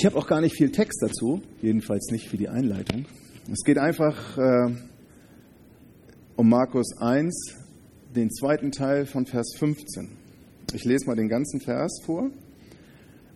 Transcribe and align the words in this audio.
Ich 0.00 0.06
habe 0.06 0.16
auch 0.16 0.26
gar 0.26 0.40
nicht 0.40 0.56
viel 0.56 0.72
Text 0.72 1.02
dazu, 1.02 1.42
jedenfalls 1.60 2.10
nicht 2.10 2.30
für 2.30 2.38
die 2.38 2.48
Einleitung. 2.48 3.04
Es 3.52 3.62
geht 3.66 3.76
einfach 3.76 4.38
äh, 4.38 4.72
um 6.36 6.48
Markus 6.48 6.96
1, 6.96 7.58
den 8.16 8.30
zweiten 8.30 8.72
Teil 8.72 9.04
von 9.04 9.26
Vers 9.26 9.54
15. 9.58 10.08
Ich 10.72 10.84
lese 10.86 11.04
mal 11.04 11.16
den 11.16 11.28
ganzen 11.28 11.60
Vers 11.60 12.00
vor. 12.06 12.30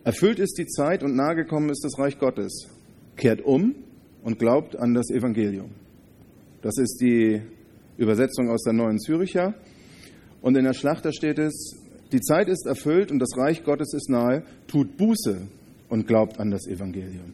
Erfüllt 0.03 0.39
ist 0.39 0.57
die 0.57 0.65
Zeit 0.65 1.03
und 1.03 1.15
nahegekommen 1.15 1.69
ist 1.69 1.83
das 1.83 1.99
Reich 1.99 2.17
Gottes. 2.17 2.67
Kehrt 3.15 3.45
um 3.45 3.75
und 4.23 4.39
glaubt 4.39 4.75
an 4.75 4.95
das 4.95 5.11
Evangelium. 5.11 5.69
Das 6.63 6.79
ist 6.79 6.99
die 6.99 7.43
Übersetzung 7.97 8.49
aus 8.49 8.63
der 8.63 8.73
Neuen 8.73 8.97
Züricher. 8.97 9.53
Und 10.41 10.57
in 10.57 10.63
der 10.63 10.73
Schlachter 10.73 11.13
steht 11.13 11.37
es, 11.37 11.75
die 12.11 12.21
Zeit 12.21 12.49
ist 12.49 12.65
erfüllt 12.65 13.11
und 13.11 13.19
das 13.19 13.37
Reich 13.37 13.63
Gottes 13.63 13.93
ist 13.93 14.09
nahe. 14.09 14.41
Tut 14.65 14.97
Buße 14.97 15.45
und 15.95 16.07
glaubt 16.07 16.41
an 16.41 16.51
das 16.51 16.67
Evangelium. 16.67 17.33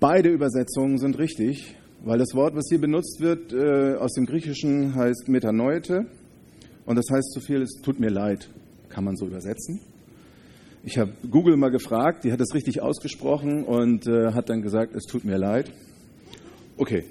Beide 0.00 0.30
Übersetzungen 0.30 0.96
sind 0.96 1.18
richtig, 1.18 1.76
weil 2.02 2.18
das 2.18 2.34
Wort, 2.34 2.56
was 2.56 2.64
hier 2.70 2.80
benutzt 2.80 3.20
wird, 3.20 3.52
äh, 3.52 3.96
aus 3.96 4.14
dem 4.14 4.24
Griechischen 4.24 4.94
heißt 4.94 5.28
Metanoete 5.28 6.06
und 6.86 6.96
das 6.96 7.04
heißt 7.12 7.32
so 7.34 7.40
viel, 7.40 7.60
es 7.60 7.82
tut 7.82 8.00
mir 8.00 8.08
leid, 8.08 8.48
kann 8.88 9.04
man 9.04 9.14
so 9.16 9.26
übersetzen. 9.26 9.80
Ich 10.82 10.96
habe 10.96 11.12
Google 11.30 11.56
mal 11.56 11.70
gefragt, 11.70 12.24
die 12.24 12.32
hat 12.32 12.40
es 12.40 12.54
richtig 12.54 12.80
ausgesprochen 12.80 13.64
und 13.64 14.06
äh, 14.06 14.32
hat 14.32 14.48
dann 14.48 14.62
gesagt, 14.62 14.94
es 14.94 15.04
tut 15.04 15.24
mir 15.24 15.36
leid. 15.36 15.70
Okay. 16.78 17.04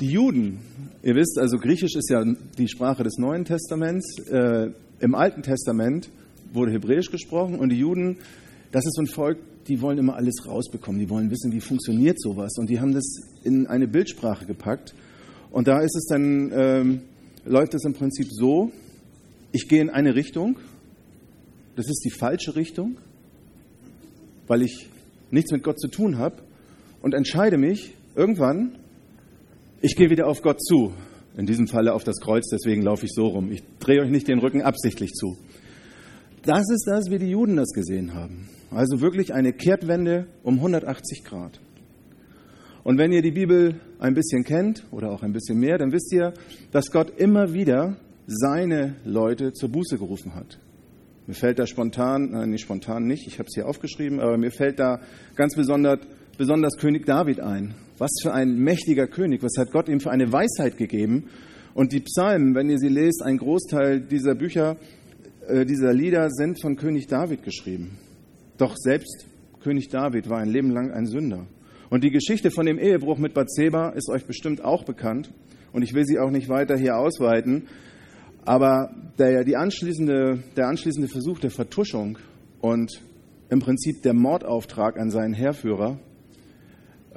Die 0.00 0.10
Juden, 0.10 0.60
ihr 1.02 1.14
wisst, 1.14 1.38
also 1.38 1.58
Griechisch 1.58 1.96
ist 1.96 2.08
ja 2.08 2.24
die 2.24 2.68
Sprache 2.68 3.02
des 3.02 3.18
Neuen 3.18 3.44
Testaments. 3.44 4.18
Äh, 4.28 4.70
Im 5.00 5.14
Alten 5.14 5.42
Testament 5.42 6.10
wurde 6.52 6.72
Hebräisch 6.72 7.10
gesprochen 7.10 7.58
und 7.58 7.68
die 7.68 7.78
Juden, 7.78 8.18
das 8.72 8.84
ist 8.84 8.96
so 8.96 9.02
ein 9.02 9.06
Volk, 9.06 9.38
die 9.68 9.80
wollen 9.80 9.98
immer 9.98 10.16
alles 10.16 10.46
rausbekommen, 10.46 11.00
die 11.00 11.08
wollen 11.08 11.30
wissen, 11.30 11.52
wie 11.52 11.60
funktioniert 11.60 12.20
sowas 12.20 12.56
und 12.58 12.68
die 12.68 12.80
haben 12.80 12.92
das 12.92 13.04
in 13.44 13.66
eine 13.66 13.86
Bildsprache 13.86 14.46
gepackt. 14.46 14.94
Und 15.50 15.68
da 15.68 15.80
ist 15.80 15.94
es 15.94 16.06
dann, 16.06 16.50
ähm, 16.52 17.00
läuft 17.44 17.74
es 17.74 17.84
im 17.84 17.94
Prinzip 17.94 18.26
so, 18.30 18.72
ich 19.52 19.68
gehe 19.68 19.80
in 19.80 19.90
eine 19.90 20.14
Richtung, 20.14 20.58
das 21.76 21.88
ist 21.88 22.02
die 22.04 22.10
falsche 22.10 22.56
Richtung, 22.56 22.96
weil 24.46 24.62
ich 24.62 24.88
nichts 25.30 25.52
mit 25.52 25.62
Gott 25.62 25.78
zu 25.78 25.88
tun 25.88 26.18
habe 26.18 26.42
und 27.02 27.14
entscheide 27.14 27.56
mich 27.56 27.94
irgendwann, 28.16 28.78
ich 29.80 29.94
gehe 29.94 30.10
wieder 30.10 30.26
auf 30.26 30.42
Gott 30.42 30.60
zu. 30.60 30.92
In 31.38 31.46
diesem 31.46 31.68
Falle 31.68 31.94
auf 31.94 32.02
das 32.02 32.16
Kreuz, 32.16 32.48
deswegen 32.50 32.82
laufe 32.82 33.06
ich 33.06 33.12
so 33.14 33.28
rum. 33.28 33.52
Ich 33.52 33.62
drehe 33.78 34.02
euch 34.02 34.10
nicht 34.10 34.26
den 34.26 34.40
Rücken 34.40 34.60
absichtlich 34.60 35.12
zu. 35.12 35.38
Das 36.42 36.64
ist 36.68 36.84
das, 36.88 37.12
wie 37.12 37.18
die 37.20 37.30
Juden 37.30 37.54
das 37.54 37.68
gesehen 37.72 38.12
haben. 38.12 38.48
Also 38.72 39.00
wirklich 39.00 39.32
eine 39.32 39.52
Kehrtwende 39.52 40.26
um 40.42 40.56
180 40.56 41.22
Grad. 41.22 41.60
Und 42.82 42.98
wenn 42.98 43.12
ihr 43.12 43.22
die 43.22 43.30
Bibel 43.30 43.80
ein 44.00 44.14
bisschen 44.14 44.42
kennt 44.42 44.84
oder 44.90 45.12
auch 45.12 45.22
ein 45.22 45.32
bisschen 45.32 45.60
mehr, 45.60 45.78
dann 45.78 45.92
wisst 45.92 46.12
ihr, 46.12 46.34
dass 46.72 46.90
Gott 46.90 47.12
immer 47.20 47.54
wieder 47.54 47.96
seine 48.26 48.96
Leute 49.04 49.52
zur 49.52 49.68
Buße 49.68 49.96
gerufen 49.96 50.34
hat. 50.34 50.58
Mir 51.28 51.34
fällt 51.34 51.60
da 51.60 51.68
spontan, 51.68 52.30
nein, 52.32 52.50
nicht 52.50 52.62
spontan 52.62 53.04
nicht, 53.04 53.28
ich 53.28 53.38
habe 53.38 53.46
es 53.46 53.54
hier 53.54 53.68
aufgeschrieben, 53.68 54.18
aber 54.18 54.38
mir 54.38 54.50
fällt 54.50 54.80
da 54.80 55.00
ganz 55.36 55.54
besonders, 55.54 56.00
besonders 56.36 56.76
König 56.78 57.06
David 57.06 57.38
ein. 57.38 57.74
Was 57.98 58.10
für 58.22 58.32
ein 58.32 58.58
mächtiger 58.58 59.08
König, 59.08 59.42
was 59.42 59.56
hat 59.58 59.72
Gott 59.72 59.88
ihm 59.88 60.00
für 60.00 60.10
eine 60.10 60.32
Weisheit 60.32 60.76
gegeben? 60.76 61.24
Und 61.74 61.92
die 61.92 62.00
Psalmen, 62.00 62.54
wenn 62.54 62.70
ihr 62.70 62.78
sie 62.78 62.88
lest, 62.88 63.22
ein 63.24 63.38
Großteil 63.38 64.00
dieser 64.00 64.34
Bücher, 64.34 64.76
äh, 65.48 65.64
dieser 65.66 65.92
Lieder 65.92 66.30
sind 66.30 66.60
von 66.60 66.76
König 66.76 67.08
David 67.08 67.42
geschrieben. 67.42 67.98
Doch 68.56 68.76
selbst 68.76 69.26
König 69.60 69.88
David 69.88 70.28
war 70.28 70.38
ein 70.38 70.48
Leben 70.48 70.70
lang 70.70 70.92
ein 70.92 71.06
Sünder. 71.06 71.46
Und 71.90 72.04
die 72.04 72.10
Geschichte 72.10 72.50
von 72.50 72.66
dem 72.66 72.78
Ehebruch 72.78 73.18
mit 73.18 73.34
Bathseba 73.34 73.90
ist 73.90 74.10
euch 74.10 74.26
bestimmt 74.26 74.64
auch 74.64 74.84
bekannt. 74.84 75.30
Und 75.72 75.82
ich 75.82 75.94
will 75.94 76.04
sie 76.04 76.18
auch 76.18 76.30
nicht 76.30 76.48
weiter 76.48 76.76
hier 76.76 76.96
ausweiten. 76.98 77.64
Aber 78.44 78.90
der, 79.18 79.44
die 79.44 79.56
anschließende, 79.56 80.42
der 80.56 80.68
anschließende 80.68 81.08
Versuch 81.08 81.38
der 81.40 81.50
Vertuschung 81.50 82.18
und 82.60 83.02
im 83.50 83.60
Prinzip 83.60 84.02
der 84.02 84.14
Mordauftrag 84.14 84.98
an 84.98 85.10
seinen 85.10 85.34
Heerführer, 85.34 85.98
äh, 85.98 86.07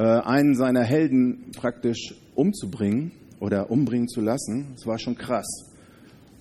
einen 0.03 0.55
seiner 0.55 0.83
Helden 0.83 1.51
praktisch 1.55 2.15
umzubringen 2.35 3.11
oder 3.39 3.69
umbringen 3.69 4.07
zu 4.07 4.21
lassen, 4.21 4.67
das 4.75 4.85
war 4.85 4.99
schon 4.99 5.15
krass. 5.15 5.71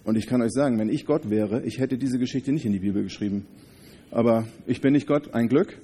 Und 0.05 0.17
ich 0.17 0.27
kann 0.27 0.43
euch 0.43 0.53
sagen, 0.53 0.79
wenn 0.79 0.89
ich 0.89 1.07
Gott 1.07 1.29
wäre, 1.31 1.63
ich 1.63 1.79
hätte 1.79 1.99
diese 1.99 2.19
Geschichte 2.19 2.53
nicht 2.53 2.65
in 2.65 2.73
die 2.73 2.79
Bibel 2.79 3.03
geschrieben. 3.03 3.47
Aber 4.11 4.47
ich 4.67 4.81
bin 4.81 4.93
nicht 4.93 5.07
Gott, 5.07 5.35
ein 5.35 5.49
Glück. 5.49 5.79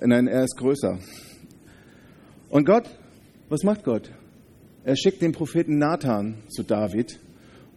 Nein, 0.00 0.28
er 0.28 0.44
ist 0.44 0.56
größer. 0.56 0.98
Und 2.48 2.64
Gott, 2.64 2.84
was 3.48 3.62
macht 3.64 3.84
Gott? 3.84 4.10
Er 4.84 4.96
schickt 4.96 5.20
den 5.20 5.32
Propheten 5.32 5.78
Nathan 5.78 6.36
zu 6.48 6.62
David 6.62 7.18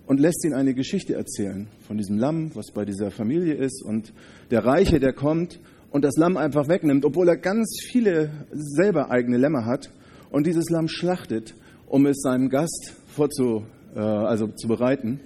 und 0.05 0.19
lässt 0.19 0.45
ihn 0.45 0.53
eine 0.53 0.73
Geschichte 0.73 1.15
erzählen 1.15 1.67
von 1.87 1.97
diesem 1.97 2.17
Lamm, 2.17 2.51
was 2.55 2.71
bei 2.71 2.85
dieser 2.85 3.11
Familie 3.11 3.55
ist 3.55 3.83
und 3.83 4.13
der 4.51 4.65
Reiche, 4.65 4.99
der 4.99 5.13
kommt 5.13 5.59
und 5.93 6.03
das 6.03 6.17
Lamm 6.17 6.37
einfach 6.37 6.67
wegnimmt, 6.67 7.05
obwohl 7.05 7.29
er 7.29 7.37
ganz 7.37 7.77
viele 7.87 8.31
selber 8.51 9.11
eigene 9.11 9.37
Lämmer 9.37 9.65
hat 9.65 9.91
und 10.31 10.47
dieses 10.47 10.69
Lamm 10.69 10.87
schlachtet, 10.87 11.53
um 11.87 12.07
es 12.07 12.19
seinem 12.21 12.49
Gast 12.49 12.95
vorzu, 13.05 13.63
äh, 13.95 13.99
also 13.99 14.47
zu 14.47 14.67
bereiten. 14.67 15.19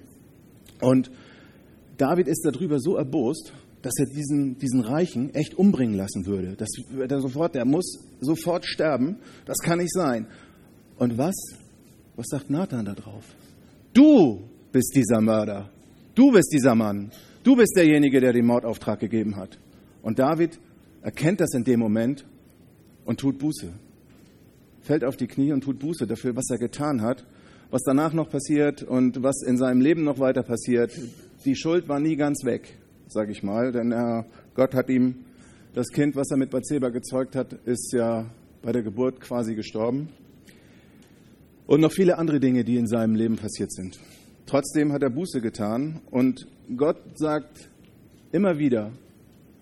Und 0.81 1.09
David 1.97 2.27
ist 2.27 2.41
darüber 2.44 2.79
so 2.79 2.97
erbost, 2.97 3.53
dass 3.81 3.94
er 3.97 4.07
diesen, 4.07 4.57
diesen 4.57 4.81
Reichen 4.81 5.33
echt 5.33 5.57
umbringen 5.57 5.95
lassen 5.95 6.25
würde. 6.25 6.56
Das, 6.57 6.67
der, 6.91 7.22
sofort, 7.22 7.56
der 7.56 7.63
muss 7.63 8.00
sofort 8.19 8.66
sterben. 8.66 9.19
Das 9.45 9.57
kann 9.59 9.79
nicht 9.79 9.94
sein. 9.94 10.27
Und 10.97 11.17
was? 11.17 11.35
Was 12.17 12.25
sagt 12.27 12.50
Nathan 12.50 12.83
da 12.83 12.94
drauf? 12.94 13.23
Du 13.94 14.41
bist 14.73 14.94
dieser 14.94 15.22
Mörder. 15.22 15.69
Du 16.13 16.31
bist 16.31 16.51
dieser 16.51 16.75
Mann. 16.75 17.11
Du 17.44 17.56
bist 17.56 17.73
derjenige, 17.77 18.19
der 18.19 18.33
den 18.33 18.45
Mordauftrag 18.45 19.00
gegeben 19.00 19.38
hat. 19.38 19.57
Und 20.07 20.19
David 20.19 20.57
erkennt 21.01 21.41
das 21.41 21.53
in 21.53 21.66
dem 21.66 21.81
Moment 21.81 22.23
und 23.03 23.19
tut 23.19 23.40
Buße. 23.40 23.73
Fällt 24.79 25.03
auf 25.03 25.18
die 25.18 25.28
Knie 25.28 25.51
und 25.51 25.66
tut 25.66 25.79
Buße 25.79 26.07
dafür, 26.07 26.34
was 26.34 26.50
er 26.50 26.57
getan 26.57 27.01
hat, 27.01 27.25
was 27.72 27.81
danach 27.85 28.13
noch 28.13 28.29
passiert 28.29 28.84
und 28.84 29.22
was 29.22 29.44
in 29.44 29.57
seinem 29.57 29.81
Leben 29.81 30.06
noch 30.06 30.18
weiter 30.18 30.44
passiert. 30.44 30.97
Die 31.44 31.57
Schuld 31.57 31.90
war 31.90 32.00
nie 32.00 32.16
ganz 32.16 32.45
weg, 32.45 32.78
sage 33.09 33.34
ich 33.34 33.44
mal, 33.44 33.73
denn 33.73 33.91
äh, 33.91 34.23
Gott 34.56 34.75
hat 34.75 34.90
ihm 34.90 35.25
das 35.73 35.90
Kind, 35.90 36.16
was 36.16 36.31
er 36.31 36.38
mit 36.38 36.51
Bathseba 36.51 36.88
gezeugt 36.88 37.35
hat, 37.35 37.51
ist 37.66 37.91
ja 37.91 38.28
bei 38.62 38.72
der 38.72 38.84
Geburt 38.84 39.19
quasi 39.19 39.56
gestorben. 39.56 40.07
Und 41.66 41.81
noch 41.81 41.91
viele 41.91 42.18
andere 42.18 42.39
Dinge, 42.39 42.63
die 42.63 42.78
in 42.78 42.88
seinem 42.88 43.16
Leben 43.16 43.35
passiert 43.35 43.74
sind. 43.74 44.00
Trotzdem 44.45 44.94
hat 44.94 45.03
er 45.03 45.09
Buße 45.09 45.41
getan 45.41 46.00
und 46.12 46.47
Gott 46.78 46.95
sagt 47.16 47.69
immer 48.31 48.57
wieder, 48.57 48.94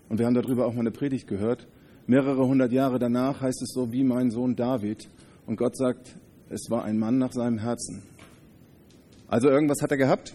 und 0.08 0.18
wir 0.18 0.26
haben 0.26 0.34
darüber 0.34 0.66
auch 0.66 0.74
mal 0.74 0.80
eine 0.80 0.90
Predigt 0.90 1.26
gehört, 1.26 1.66
mehrere 2.06 2.46
hundert 2.46 2.72
Jahre 2.72 2.98
danach 2.98 3.40
heißt 3.40 3.62
es 3.62 3.72
so 3.72 3.92
wie 3.92 4.04
mein 4.04 4.30
Sohn 4.30 4.56
David. 4.56 5.08
Und 5.46 5.56
Gott 5.56 5.76
sagt, 5.76 6.16
es 6.50 6.70
war 6.70 6.84
ein 6.84 6.98
Mann 6.98 7.18
nach 7.18 7.32
seinem 7.32 7.58
Herzen. 7.58 8.02
Also 9.28 9.48
irgendwas 9.48 9.82
hat 9.82 9.90
er 9.90 9.96
gehabt. 9.96 10.34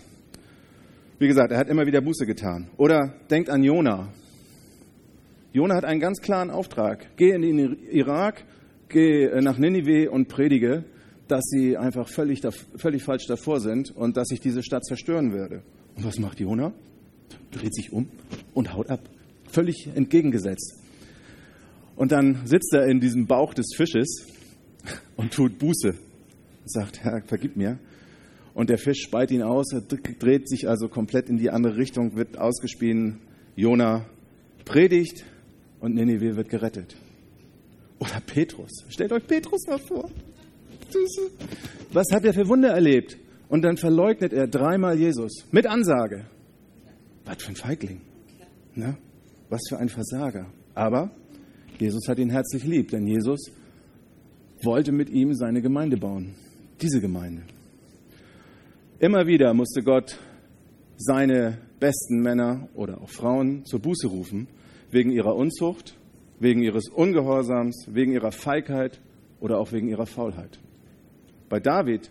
Wie 1.20 1.28
gesagt, 1.28 1.52
er 1.52 1.58
hat 1.58 1.70
immer 1.70 1.86
wieder 1.86 2.02
Buße 2.02 2.26
getan. 2.26 2.68
Oder 2.78 3.14
denkt 3.30 3.50
an 3.50 3.64
Jona. 3.64 4.10
Jona 5.54 5.76
hat 5.76 5.86
einen 5.86 6.00
ganz 6.00 6.22
klaren 6.22 6.50
Auftrag. 6.50 7.08
Geh 7.18 7.32
in 7.32 7.42
den 7.42 7.78
Irak, 7.90 8.44
geh 8.90 9.30
nach 9.42 9.58
Ninive 9.58 10.10
und 10.12 10.28
predige 10.28 10.86
dass 11.32 11.46
sie 11.46 11.78
einfach 11.78 12.10
völlig, 12.10 12.42
völlig 12.76 13.04
falsch 13.04 13.26
davor 13.26 13.62
sind 13.62 13.96
und 13.96 14.18
dass 14.18 14.32
ich 14.32 14.42
diese 14.42 14.64
Stadt 14.64 14.84
zerstören 14.84 15.32
werde. 15.34 15.64
Und 15.96 16.04
was 16.04 16.20
macht 16.20 16.42
Jona? 16.42 16.74
Dreht 17.52 17.74
sich 17.74 17.94
um 17.94 18.10
und 18.54 18.74
haut 18.74 18.90
ab. 18.90 19.00
Völlig 19.52 19.88
entgegengesetzt. 19.94 20.76
Und 21.96 22.12
dann 22.12 22.46
sitzt 22.46 22.74
er 22.74 22.88
in 22.88 23.00
diesem 23.00 23.28
Bauch 23.28 23.54
des 23.54 23.76
Fisches 23.76 24.26
und 25.16 25.32
tut 25.34 25.60
Buße. 25.60 25.94
Sagt, 26.66 27.04
Herr, 27.04 27.22
vergib 27.26 27.56
mir. 27.58 27.80
Und 28.54 28.70
der 28.70 28.78
Fisch 28.78 29.04
speit 29.04 29.32
ihn 29.32 29.44
aus, 29.44 29.72
er 29.72 29.82
dreht 29.82 30.50
sich 30.50 30.68
also 30.68 30.88
komplett 30.88 31.30
in 31.30 31.38
die 31.38 31.50
andere 31.50 31.78
Richtung, 31.78 32.16
wird 32.16 32.38
ausgespien. 32.38 33.20
Jona 33.56 34.06
predigt 34.66 35.26
und 35.80 35.96
Nineveh 35.96 36.36
wird 36.36 36.50
gerettet. 36.50 36.96
Oder 38.00 38.20
Petrus. 38.26 38.72
Stellt 38.90 39.12
euch 39.12 39.26
Petrus 39.28 39.68
mal 39.68 39.78
vor. 39.78 40.10
Was 41.94 42.08
hat 42.12 42.26
er 42.26 42.34
für 42.34 42.48
Wunder 42.48 42.70
erlebt? 42.70 43.18
Und 43.48 43.64
dann 43.64 43.78
verleugnet 43.78 44.34
er 44.34 44.48
dreimal 44.48 44.98
Jesus 44.98 45.46
mit 45.52 45.68
Ansage. 45.68 46.26
Was 47.26 47.44
für 47.44 47.50
ein 47.50 47.56
Feigling. 47.56 48.02
Ne? 48.76 48.98
Was 49.52 49.64
für 49.68 49.78
ein 49.78 49.90
Versager. 49.90 50.46
Aber 50.74 51.12
Jesus 51.78 52.08
hat 52.08 52.20
ihn 52.20 52.30
herzlich 52.30 52.64
lieb, 52.64 52.90
denn 52.92 53.06
Jesus 53.06 53.52
wollte 54.64 54.94
mit 54.94 55.10
ihm 55.10 55.34
seine 55.34 55.62
Gemeinde 55.62 55.98
bauen. 55.98 56.36
Diese 56.82 57.02
Gemeinde. 57.02 57.42
Immer 59.00 59.28
wieder 59.28 59.54
musste 59.54 59.84
Gott 59.84 60.18
seine 60.96 61.58
besten 61.82 62.22
Männer 62.22 62.70
oder 62.76 63.02
auch 63.02 63.10
Frauen 63.10 63.66
zur 63.66 63.82
Buße 63.82 64.08
rufen, 64.08 64.48
wegen 64.90 65.12
ihrer 65.12 65.36
Unzucht, 65.36 65.98
wegen 66.40 66.62
ihres 66.62 66.88
Ungehorsams, 66.88 67.88
wegen 67.90 68.14
ihrer 68.14 68.32
Feigheit 68.32 69.02
oder 69.42 69.60
auch 69.60 69.74
wegen 69.74 69.90
ihrer 69.90 70.06
Faulheit. 70.06 70.60
Bei 71.50 71.60
David 71.60 72.10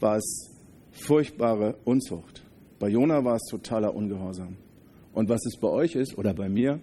war 0.00 0.18
es 0.18 0.50
furchtbare 0.92 1.78
Unzucht. 1.84 2.42
Bei 2.78 2.88
Jona 2.90 3.24
war 3.24 3.36
es 3.36 3.44
totaler 3.48 3.94
Ungehorsam. 3.94 4.58
Und 5.12 5.28
was 5.28 5.44
es 5.46 5.58
bei 5.58 5.68
euch 5.68 5.94
ist 5.94 6.16
oder 6.16 6.34
bei 6.34 6.48
mir, 6.48 6.80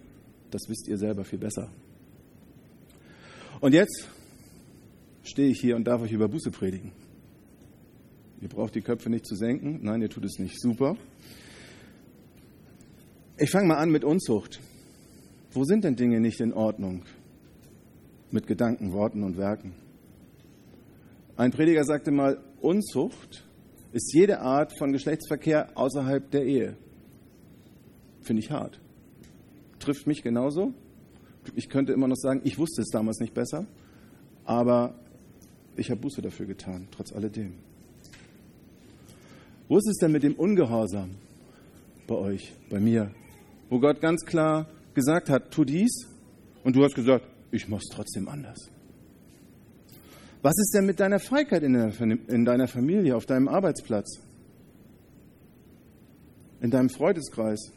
das 0.52 0.64
wisst 0.68 0.88
ihr 0.88 0.98
selber 0.98 1.24
viel 1.24 1.40
besser. 1.40 1.70
Und 3.62 3.74
jetzt 3.74 4.08
stehe 5.24 5.50
ich 5.50 5.60
hier 5.60 5.76
und 5.76 5.86
darf 5.86 6.02
euch 6.02 6.12
über 6.12 6.28
Buße 6.28 6.52
predigen. 6.52 6.92
Ihr 8.42 8.50
braucht 8.50 8.76
die 8.76 8.82
Köpfe 8.82 9.10
nicht 9.10 9.26
zu 9.26 9.36
senken. 9.36 9.80
Nein, 9.82 10.02
ihr 10.02 10.10
tut 10.10 10.26
es 10.26 10.38
nicht. 10.40 10.60
Super. 10.60 10.98
Ich 13.38 13.50
fange 13.50 13.68
mal 13.68 13.78
an 13.78 13.90
mit 13.90 14.04
Unzucht. 14.04 14.60
Wo 15.52 15.64
sind 15.64 15.84
denn 15.84 15.96
Dinge 15.96 16.20
nicht 16.20 16.40
in 16.42 16.54
Ordnung? 16.54 17.04
Mit 18.32 18.46
Gedanken, 18.48 18.92
Worten 18.92 19.24
und 19.24 19.38
Werken. 19.38 19.74
Ein 21.38 21.52
Prediger 21.52 21.84
sagte 21.84 22.12
mal, 22.12 22.42
Unzucht 22.62 23.46
ist 23.94 24.14
jede 24.14 24.40
Art 24.40 24.78
von 24.78 24.92
Geschlechtsverkehr 24.92 25.70
außerhalb 25.76 26.30
der 26.32 26.46
Ehe. 26.46 26.78
Finde 28.26 28.42
ich 28.42 28.50
hart. 28.50 28.80
Trifft 29.78 30.08
mich 30.08 30.24
genauso. 30.24 30.74
Ich 31.54 31.70
könnte 31.70 31.94
immer 31.94 32.08
noch 32.08 32.16
sagen, 32.18 32.42
ich 32.44 32.58
wusste 32.58 32.82
es 32.82 32.90
damals 32.90 33.20
nicht 33.20 33.36
besser, 33.36 33.68
aber 34.46 34.96
ich 35.76 35.92
habe 35.92 36.02
Buße 36.02 36.24
dafür 36.24 36.48
getan, 36.48 36.88
trotz 36.90 37.14
alledem. 37.14 37.54
Wo 39.68 39.78
ist 39.78 39.88
es 39.88 39.98
denn 39.98 40.12
mit 40.12 40.24
dem 40.24 40.34
Ungehorsam 40.34 41.12
bei 42.08 42.16
euch, 42.16 42.54
bei 42.72 42.80
mir? 42.80 43.12
Wo 43.70 43.80
Gott 43.80 44.02
ganz 44.02 44.26
klar 44.26 44.68
gesagt 44.96 45.30
hat, 45.30 45.52
tu 45.52 45.64
dies 45.64 46.08
und 46.64 46.76
du 46.76 46.84
hast 46.84 46.96
gesagt, 46.96 47.28
ich 47.52 47.68
mache 47.68 47.82
es 47.84 47.96
trotzdem 47.96 48.28
anders. 48.28 48.72
Was 50.42 50.54
ist 50.58 50.74
denn 50.74 50.88
mit 50.88 51.00
deiner 51.00 51.20
Feigheit 51.20 51.62
in, 51.62 51.76
in 51.76 52.46
deiner 52.46 52.68
Familie, 52.68 53.16
auf 53.16 53.28
deinem 53.28 53.48
Arbeitsplatz, 53.48 54.20
in 56.62 56.72
deinem 56.72 56.90
Freundeskreis? 56.90 57.72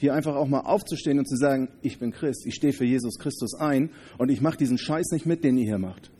Hier 0.00 0.14
einfach 0.14 0.34
auch 0.34 0.48
mal 0.48 0.60
aufzustehen 0.60 1.18
und 1.18 1.28
zu 1.28 1.36
sagen, 1.36 1.68
ich 1.82 1.98
bin 1.98 2.10
Christ, 2.10 2.46
ich 2.46 2.54
stehe 2.54 2.72
für 2.72 2.86
Jesus 2.86 3.18
Christus 3.18 3.52
ein 3.54 3.90
und 4.16 4.30
ich 4.30 4.40
mache 4.40 4.56
diesen 4.56 4.78
Scheiß 4.78 5.10
nicht 5.12 5.26
mit, 5.26 5.44
den 5.44 5.58
ihr 5.58 5.66
hier 5.66 5.78
macht. 5.78 6.10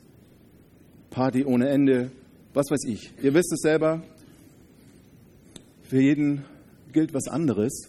Party 1.08 1.46
ohne 1.46 1.70
Ende, 1.70 2.10
was 2.52 2.70
weiß 2.70 2.84
ich. 2.86 3.14
Ihr 3.22 3.32
wisst 3.32 3.50
es 3.54 3.60
selber, 3.60 4.02
für 5.82 5.98
jeden 5.98 6.44
gilt 6.92 7.14
was 7.14 7.26
anderes. 7.26 7.88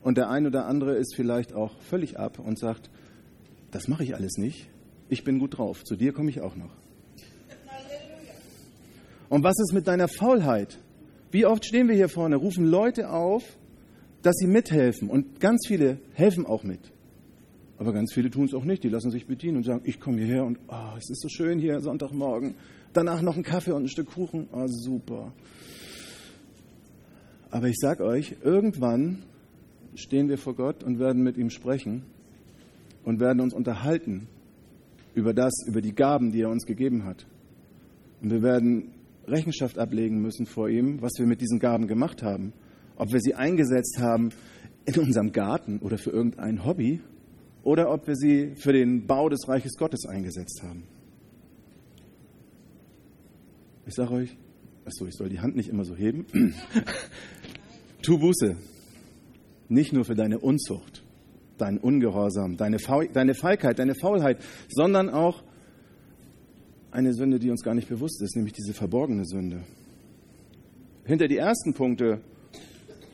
Und 0.00 0.16
der 0.16 0.30
eine 0.30 0.46
oder 0.46 0.66
andere 0.66 0.94
ist 0.94 1.16
vielleicht 1.16 1.54
auch 1.54 1.80
völlig 1.80 2.16
ab 2.16 2.38
und 2.38 2.56
sagt, 2.56 2.88
das 3.72 3.88
mache 3.88 4.04
ich 4.04 4.14
alles 4.14 4.36
nicht. 4.38 4.68
Ich 5.08 5.24
bin 5.24 5.40
gut 5.40 5.58
drauf. 5.58 5.82
Zu 5.82 5.96
dir 5.96 6.12
komme 6.12 6.30
ich 6.30 6.40
auch 6.40 6.54
noch. 6.54 6.70
Und 9.28 9.42
was 9.42 9.58
ist 9.58 9.72
mit 9.72 9.88
deiner 9.88 10.06
Faulheit? 10.06 10.78
Wie 11.32 11.46
oft 11.46 11.64
stehen 11.64 11.88
wir 11.88 11.96
hier 11.96 12.08
vorne, 12.08 12.36
rufen 12.36 12.64
Leute 12.64 13.10
auf, 13.10 13.56
dass 14.22 14.36
sie 14.36 14.46
mithelfen. 14.46 15.08
Und 15.08 15.40
ganz 15.40 15.66
viele 15.66 15.98
helfen 16.14 16.46
auch 16.46 16.62
mit. 16.62 16.80
Aber 17.78 17.92
ganz 17.92 18.12
viele 18.12 18.30
tun 18.30 18.44
es 18.44 18.54
auch 18.54 18.64
nicht. 18.64 18.84
Die 18.84 18.88
lassen 18.88 19.10
sich 19.10 19.26
bedienen 19.26 19.58
und 19.58 19.64
sagen, 19.64 19.82
ich 19.84 20.00
komme 20.00 20.18
hierher 20.18 20.44
und 20.44 20.58
oh, 20.68 20.96
es 20.98 21.08
ist 21.08 21.22
so 21.22 21.28
schön 21.28 21.58
hier 21.58 21.80
Sonntagmorgen. 21.80 22.54
Danach 22.92 23.22
noch 23.22 23.36
ein 23.36 23.42
Kaffee 23.42 23.72
und 23.72 23.84
ein 23.84 23.88
Stück 23.88 24.10
Kuchen. 24.12 24.48
Oh, 24.52 24.66
super. 24.66 25.32
Aber 27.50 27.68
ich 27.68 27.76
sage 27.78 28.04
euch, 28.04 28.36
irgendwann 28.42 29.22
stehen 29.94 30.28
wir 30.28 30.38
vor 30.38 30.54
Gott 30.54 30.84
und 30.84 30.98
werden 30.98 31.22
mit 31.22 31.36
ihm 31.36 31.50
sprechen 31.50 32.02
und 33.04 33.18
werden 33.18 33.40
uns 33.40 33.54
unterhalten 33.54 34.28
über 35.14 35.34
das, 35.34 35.52
über 35.66 35.80
die 35.80 35.94
Gaben, 35.94 36.32
die 36.32 36.42
er 36.42 36.50
uns 36.50 36.66
gegeben 36.66 37.04
hat. 37.04 37.26
Und 38.22 38.30
wir 38.30 38.42
werden 38.42 38.90
Rechenschaft 39.26 39.78
ablegen 39.78 40.20
müssen 40.20 40.46
vor 40.46 40.68
ihm, 40.68 41.00
was 41.00 41.12
wir 41.18 41.26
mit 41.26 41.40
diesen 41.40 41.58
Gaben 41.58 41.86
gemacht 41.86 42.22
haben. 42.22 42.52
Ob 43.00 43.14
wir 43.14 43.20
sie 43.20 43.34
eingesetzt 43.34 43.98
haben 43.98 44.28
in 44.84 44.98
unserem 44.98 45.32
Garten 45.32 45.78
oder 45.78 45.96
für 45.96 46.10
irgendein 46.10 46.66
Hobby 46.66 47.00
oder 47.62 47.90
ob 47.90 48.06
wir 48.06 48.14
sie 48.14 48.52
für 48.56 48.74
den 48.74 49.06
Bau 49.06 49.30
des 49.30 49.48
Reiches 49.48 49.78
Gottes 49.78 50.04
eingesetzt 50.04 50.62
haben. 50.62 50.82
Ich 53.86 53.94
sage 53.94 54.12
euch, 54.12 54.36
achso, 54.84 55.06
ich 55.06 55.14
soll 55.14 55.30
die 55.30 55.40
Hand 55.40 55.56
nicht 55.56 55.70
immer 55.70 55.86
so 55.86 55.96
heben. 55.96 56.26
tu 58.02 58.18
Buße. 58.18 58.56
Nicht 59.70 59.94
nur 59.94 60.04
für 60.04 60.14
deine 60.14 60.38
Unzucht, 60.38 61.02
deinen 61.56 61.78
Ungehorsam, 61.78 62.58
deine, 62.58 62.76
deine 63.14 63.34
Feigheit, 63.34 63.78
deine 63.78 63.94
Faulheit, 63.94 64.42
sondern 64.68 65.08
auch 65.08 65.42
eine 66.90 67.14
Sünde, 67.14 67.38
die 67.38 67.50
uns 67.50 67.62
gar 67.62 67.74
nicht 67.74 67.88
bewusst 67.88 68.20
ist, 68.20 68.36
nämlich 68.36 68.52
diese 68.52 68.74
verborgene 68.74 69.24
Sünde. 69.24 69.62
Hinter 71.06 71.28
die 71.28 71.38
ersten 71.38 71.72
Punkte 71.72 72.20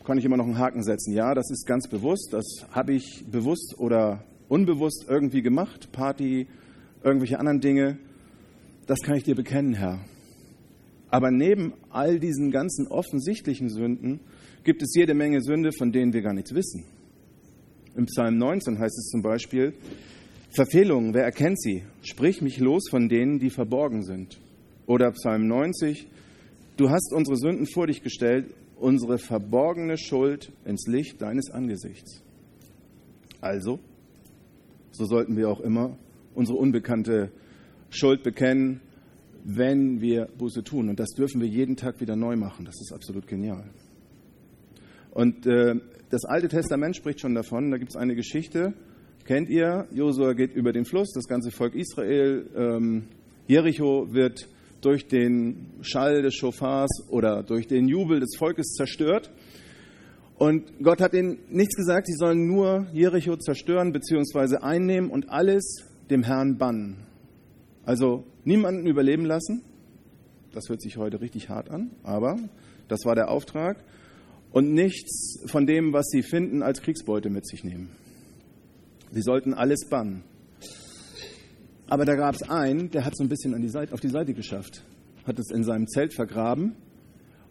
kann 0.06 0.18
ich 0.18 0.24
immer 0.24 0.36
noch 0.36 0.46
einen 0.46 0.58
Haken 0.58 0.84
setzen. 0.84 1.12
Ja, 1.12 1.34
das 1.34 1.50
ist 1.50 1.66
ganz 1.66 1.88
bewusst, 1.88 2.28
das 2.30 2.44
habe 2.70 2.94
ich 2.94 3.24
bewusst 3.30 3.74
oder 3.78 4.24
unbewusst 4.48 5.06
irgendwie 5.08 5.42
gemacht, 5.42 5.90
Party, 5.90 6.46
irgendwelche 7.02 7.40
anderen 7.40 7.60
Dinge. 7.60 7.98
Das 8.86 9.00
kann 9.00 9.16
ich 9.16 9.24
dir 9.24 9.34
bekennen, 9.34 9.74
Herr. 9.74 9.98
Aber 11.08 11.30
neben 11.30 11.72
all 11.90 12.20
diesen 12.20 12.52
ganzen 12.52 12.86
offensichtlichen 12.86 13.68
Sünden 13.68 14.20
gibt 14.62 14.82
es 14.82 14.94
jede 14.94 15.14
Menge 15.14 15.42
Sünde, 15.42 15.72
von 15.72 15.90
denen 15.90 16.12
wir 16.12 16.22
gar 16.22 16.34
nichts 16.34 16.54
wissen. 16.54 16.84
Im 17.96 18.06
Psalm 18.06 18.38
19 18.38 18.78
heißt 18.78 18.98
es 18.98 19.08
zum 19.08 19.22
Beispiel, 19.22 19.74
Verfehlungen, 20.50 21.14
wer 21.14 21.24
erkennt 21.24 21.60
sie? 21.60 21.82
Sprich 22.02 22.42
mich 22.42 22.58
los 22.58 22.88
von 22.88 23.08
denen, 23.08 23.40
die 23.40 23.50
verborgen 23.50 24.02
sind. 24.04 24.38
Oder 24.86 25.10
Psalm 25.12 25.48
90, 25.48 26.06
du 26.76 26.90
hast 26.90 27.12
unsere 27.12 27.36
Sünden 27.36 27.66
vor 27.66 27.88
dich 27.88 28.02
gestellt, 28.02 28.46
unsere 28.78 29.18
verborgene 29.18 29.98
Schuld 29.98 30.52
ins 30.64 30.86
Licht 30.86 31.20
deines 31.22 31.50
Angesichts. 31.50 32.22
Also, 33.40 33.80
so 34.92 35.04
sollten 35.04 35.36
wir 35.36 35.48
auch 35.48 35.60
immer 35.60 35.96
unsere 36.34 36.58
unbekannte 36.58 37.30
Schuld 37.90 38.22
bekennen, 38.22 38.80
wenn 39.44 40.00
wir 40.00 40.26
Buße 40.38 40.64
tun. 40.64 40.88
Und 40.88 41.00
das 41.00 41.10
dürfen 41.10 41.40
wir 41.40 41.48
jeden 41.48 41.76
Tag 41.76 42.00
wieder 42.00 42.16
neu 42.16 42.36
machen. 42.36 42.64
Das 42.64 42.74
ist 42.80 42.92
absolut 42.92 43.26
genial. 43.26 43.64
Und 45.12 45.46
äh, 45.46 45.76
das 46.10 46.24
Alte 46.24 46.48
Testament 46.48 46.96
spricht 46.96 47.20
schon 47.20 47.34
davon. 47.34 47.70
Da 47.70 47.78
gibt 47.78 47.90
es 47.90 47.96
eine 47.96 48.14
Geschichte, 48.14 48.74
kennt 49.24 49.48
ihr? 49.48 49.86
Josua 49.92 50.34
geht 50.34 50.54
über 50.54 50.72
den 50.72 50.84
Fluss, 50.84 51.12
das 51.14 51.26
ganze 51.26 51.50
Volk 51.50 51.74
Israel. 51.74 52.48
Ähm, 52.54 53.04
Jericho 53.46 54.12
wird 54.12 54.48
durch 54.86 55.08
den 55.08 55.66
Schall 55.82 56.22
des 56.22 56.34
Schofars 56.36 56.90
oder 57.10 57.42
durch 57.42 57.66
den 57.66 57.88
Jubel 57.88 58.20
des 58.20 58.36
Volkes 58.38 58.74
zerstört. 58.74 59.32
Und 60.36 60.78
Gott 60.80 61.00
hat 61.00 61.12
ihnen 61.12 61.38
nichts 61.50 61.74
gesagt, 61.74 62.06
sie 62.06 62.14
sollen 62.14 62.46
nur 62.46 62.86
Jericho 62.92 63.36
zerstören 63.36 63.92
bzw. 63.92 64.58
einnehmen 64.58 65.10
und 65.10 65.28
alles 65.28 65.84
dem 66.08 66.22
Herrn 66.22 66.56
bannen. 66.56 67.04
Also 67.84 68.24
niemanden 68.44 68.86
überleben 68.86 69.24
lassen. 69.24 69.62
Das 70.52 70.68
hört 70.68 70.80
sich 70.80 70.96
heute 70.96 71.20
richtig 71.20 71.48
hart 71.48 71.68
an, 71.68 71.90
aber 72.04 72.38
das 72.86 73.04
war 73.04 73.16
der 73.16 73.28
Auftrag. 73.28 73.82
Und 74.52 74.72
nichts 74.72 75.40
von 75.50 75.66
dem, 75.66 75.92
was 75.92 76.06
sie 76.10 76.22
finden, 76.22 76.62
als 76.62 76.80
Kriegsbeute 76.80 77.28
mit 77.28 77.44
sich 77.44 77.64
nehmen. 77.64 77.90
Sie 79.10 79.22
sollten 79.22 79.52
alles 79.52 79.88
bannen. 79.88 80.22
Aber 81.88 82.04
da 82.04 82.16
gab 82.16 82.34
es 82.34 82.42
einen, 82.42 82.90
der 82.90 83.04
hat 83.04 83.16
so 83.16 83.22
ein 83.22 83.28
bisschen 83.28 83.54
an 83.54 83.62
die 83.62 83.68
Seite, 83.68 83.94
auf 83.94 84.00
die 84.00 84.08
Seite 84.08 84.34
geschafft, 84.34 84.82
hat 85.26 85.38
es 85.38 85.50
in 85.50 85.62
seinem 85.62 85.86
Zelt 85.86 86.14
vergraben. 86.14 86.74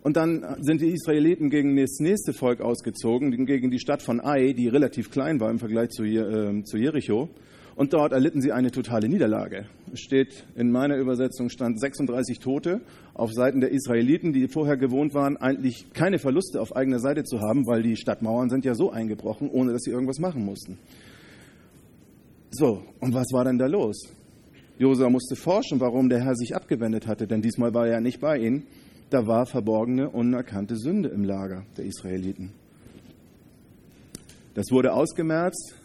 Und 0.03 0.17
dann 0.17 0.57
sind 0.61 0.81
die 0.81 0.89
Israeliten 0.89 1.49
gegen 1.49 1.75
das 1.77 1.99
nächste 1.99 2.33
Volk 2.33 2.61
ausgezogen, 2.61 3.45
gegen 3.45 3.71
die 3.71 3.79
Stadt 3.79 4.03
von 4.03 4.19
Ai, 4.19 4.53
die 4.53 4.67
relativ 4.67 5.09
klein 5.09 5.39
war 5.39 5.49
im 5.49 5.57
Vergleich 5.57 5.89
zu, 5.89 6.03
äh, 6.03 6.63
zu 6.63 6.77
Jericho. 6.77 7.29
Und 7.75 7.93
dort 7.93 8.13
erlitten 8.13 8.41
sie 8.41 8.51
eine 8.51 8.71
totale 8.71 9.09
Niederlage. 9.09 9.65
Es 9.91 9.99
steht 9.99 10.45
in 10.55 10.71
meiner 10.71 10.95
Übersetzung 10.97 11.49
stand 11.49 11.79
36 11.79 12.39
Tote 12.39 12.81
auf 13.13 13.33
Seiten 13.33 13.59
der 13.59 13.71
Israeliten, 13.71 14.31
die 14.31 14.47
vorher 14.47 14.77
gewohnt 14.77 15.13
waren, 15.13 15.37
eigentlich 15.37 15.91
keine 15.93 16.19
Verluste 16.19 16.61
auf 16.61 16.75
eigener 16.75 16.99
Seite 16.99 17.23
zu 17.23 17.41
haben, 17.41 17.65
weil 17.65 17.81
die 17.81 17.97
Stadtmauern 17.97 18.49
sind 18.49 18.63
ja 18.63 18.75
so 18.75 18.91
eingebrochen, 18.91 19.49
ohne 19.49 19.73
dass 19.73 19.81
sie 19.81 19.91
irgendwas 19.91 20.19
machen 20.19 20.45
mussten. 20.45 20.77
So, 22.51 22.83
und 23.01 23.13
was 23.13 23.27
war 23.33 23.43
denn 23.43 23.57
da 23.57 23.65
los? 23.65 24.07
Josua 24.77 25.09
musste 25.09 25.35
forschen, 25.35 25.79
warum 25.79 26.09
der 26.09 26.23
Herr 26.23 26.35
sich 26.35 26.55
abgewendet 26.55 27.07
hatte, 27.07 27.27
denn 27.27 27.41
diesmal 27.41 27.73
war 27.73 27.87
er 27.87 28.01
nicht 28.01 28.19
bei 28.19 28.37
ihnen. 28.37 28.67
Da 29.09 29.27
war 29.27 29.45
verborgene, 29.45 30.09
unerkannte 30.09 30.75
Sünde 30.75 31.09
im 31.09 31.23
Lager 31.23 31.65
der 31.77 31.85
Israeliten. 31.85 32.53
Das 34.53 34.71
wurde 34.71 34.93
ausgemerzt, 34.93 35.75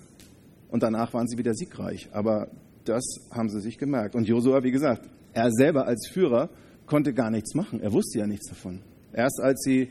und 0.70 0.82
danach 0.82 1.12
waren 1.12 1.26
sie 1.26 1.36
wieder 1.36 1.54
siegreich. 1.54 2.08
Aber 2.12 2.48
das 2.84 3.04
haben 3.30 3.48
sie 3.48 3.60
sich 3.60 3.78
gemerkt. 3.78 4.14
Und 4.14 4.28
Josua, 4.28 4.62
wie 4.62 4.70
gesagt, 4.70 5.08
er 5.32 5.50
selber 5.50 5.86
als 5.86 6.08
Führer 6.08 6.48
konnte 6.86 7.12
gar 7.12 7.30
nichts 7.30 7.54
machen. 7.54 7.80
Er 7.80 7.92
wusste 7.92 8.20
ja 8.20 8.26
nichts 8.26 8.48
davon. 8.48 8.80
Erst 9.12 9.40
als 9.40 9.60
sie 9.62 9.90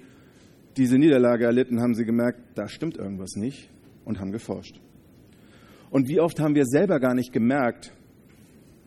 diese 0.78 0.98
Niederlage 0.98 1.46
erlitten, 1.46 1.82
haben 1.82 1.96
sie 1.96 2.06
gemerkt, 2.06 2.40
da 2.56 2.68
stimmt 2.68 2.98
irgendwas 2.98 3.36
nicht 3.36 3.70
und 4.06 4.20
haben 4.20 4.32
geforscht. 4.32 4.80
Und 5.90 6.08
wie 6.08 6.20
oft 6.20 6.40
haben 6.40 6.56
wir 6.56 6.66
selber 6.66 7.00
gar 7.00 7.14
nicht 7.14 7.34
gemerkt, 7.34 7.92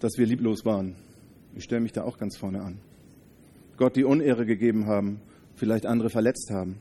dass 0.02 0.18
wir 0.18 0.26
lieblos 0.26 0.64
waren? 0.64 0.96
Ich 1.54 1.64
stelle 1.64 1.80
mich 1.80 1.92
da 1.92 2.02
auch 2.02 2.18
ganz 2.18 2.36
vorne 2.36 2.62
an. 2.62 2.78
Gott 3.76 3.96
die 3.96 4.04
Unehre 4.04 4.46
gegeben 4.46 4.86
haben, 4.86 5.20
vielleicht 5.54 5.86
andere 5.86 6.10
verletzt 6.10 6.50
haben. 6.50 6.76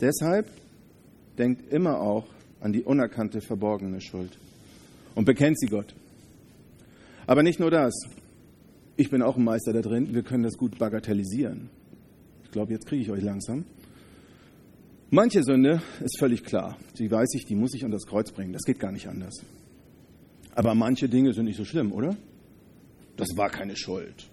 Deshalb 0.00 0.46
denkt 1.38 1.72
immer 1.72 2.00
auch 2.00 2.26
an 2.60 2.72
die 2.72 2.82
unerkannte, 2.82 3.40
verborgene 3.40 4.00
Schuld 4.00 4.38
und 5.14 5.24
bekennt 5.24 5.58
sie 5.58 5.66
Gott. 5.66 5.94
Aber 7.26 7.42
nicht 7.42 7.60
nur 7.60 7.70
das. 7.70 7.94
Ich 8.96 9.10
bin 9.10 9.22
auch 9.22 9.36
ein 9.36 9.44
Meister 9.44 9.72
da 9.72 9.80
drin. 9.80 10.12
Wir 10.12 10.22
können 10.22 10.42
das 10.42 10.56
gut 10.56 10.78
bagatellisieren. 10.78 11.70
Ich 12.44 12.50
glaube, 12.50 12.72
jetzt 12.72 12.86
kriege 12.86 13.02
ich 13.02 13.10
euch 13.10 13.22
langsam. 13.22 13.64
Manche 15.10 15.42
Sünde 15.42 15.80
ist 16.04 16.18
völlig 16.18 16.44
klar. 16.44 16.76
Die 16.98 17.10
weiß 17.10 17.34
ich, 17.34 17.46
die 17.46 17.54
muss 17.54 17.74
ich 17.74 17.84
an 17.84 17.90
das 17.90 18.06
Kreuz 18.06 18.32
bringen. 18.32 18.52
Das 18.52 18.62
geht 18.62 18.80
gar 18.80 18.90
nicht 18.90 19.08
anders. 19.08 19.34
Aber 20.54 20.74
manche 20.74 21.08
Dinge 21.08 21.32
sind 21.32 21.44
nicht 21.44 21.56
so 21.56 21.64
schlimm, 21.64 21.92
oder? 21.92 22.16
Das 23.18 23.28
war 23.36 23.50
keine 23.50 23.76
Schuld. 23.76 24.30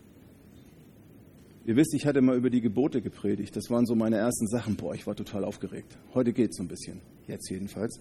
Ihr 1.65 1.75
wisst, 1.75 1.95
ich 1.95 2.05
hatte 2.05 2.21
mal 2.21 2.37
über 2.37 2.51
die 2.51 2.61
Gebote 2.61 3.01
gepredigt. 3.01 3.55
Das 3.55 3.71
waren 3.71 3.87
so 3.87 3.95
meine 3.95 4.17
ersten 4.17 4.47
Sachen. 4.47 4.75
Boah, 4.75 4.93
ich 4.93 5.07
war 5.07 5.15
total 5.15 5.43
aufgeregt. 5.43 5.97
Heute 6.13 6.31
geht 6.31 6.51
es 6.51 6.57
so 6.57 6.63
ein 6.63 6.67
bisschen. 6.67 7.01
Jetzt 7.27 7.49
jedenfalls. 7.49 7.99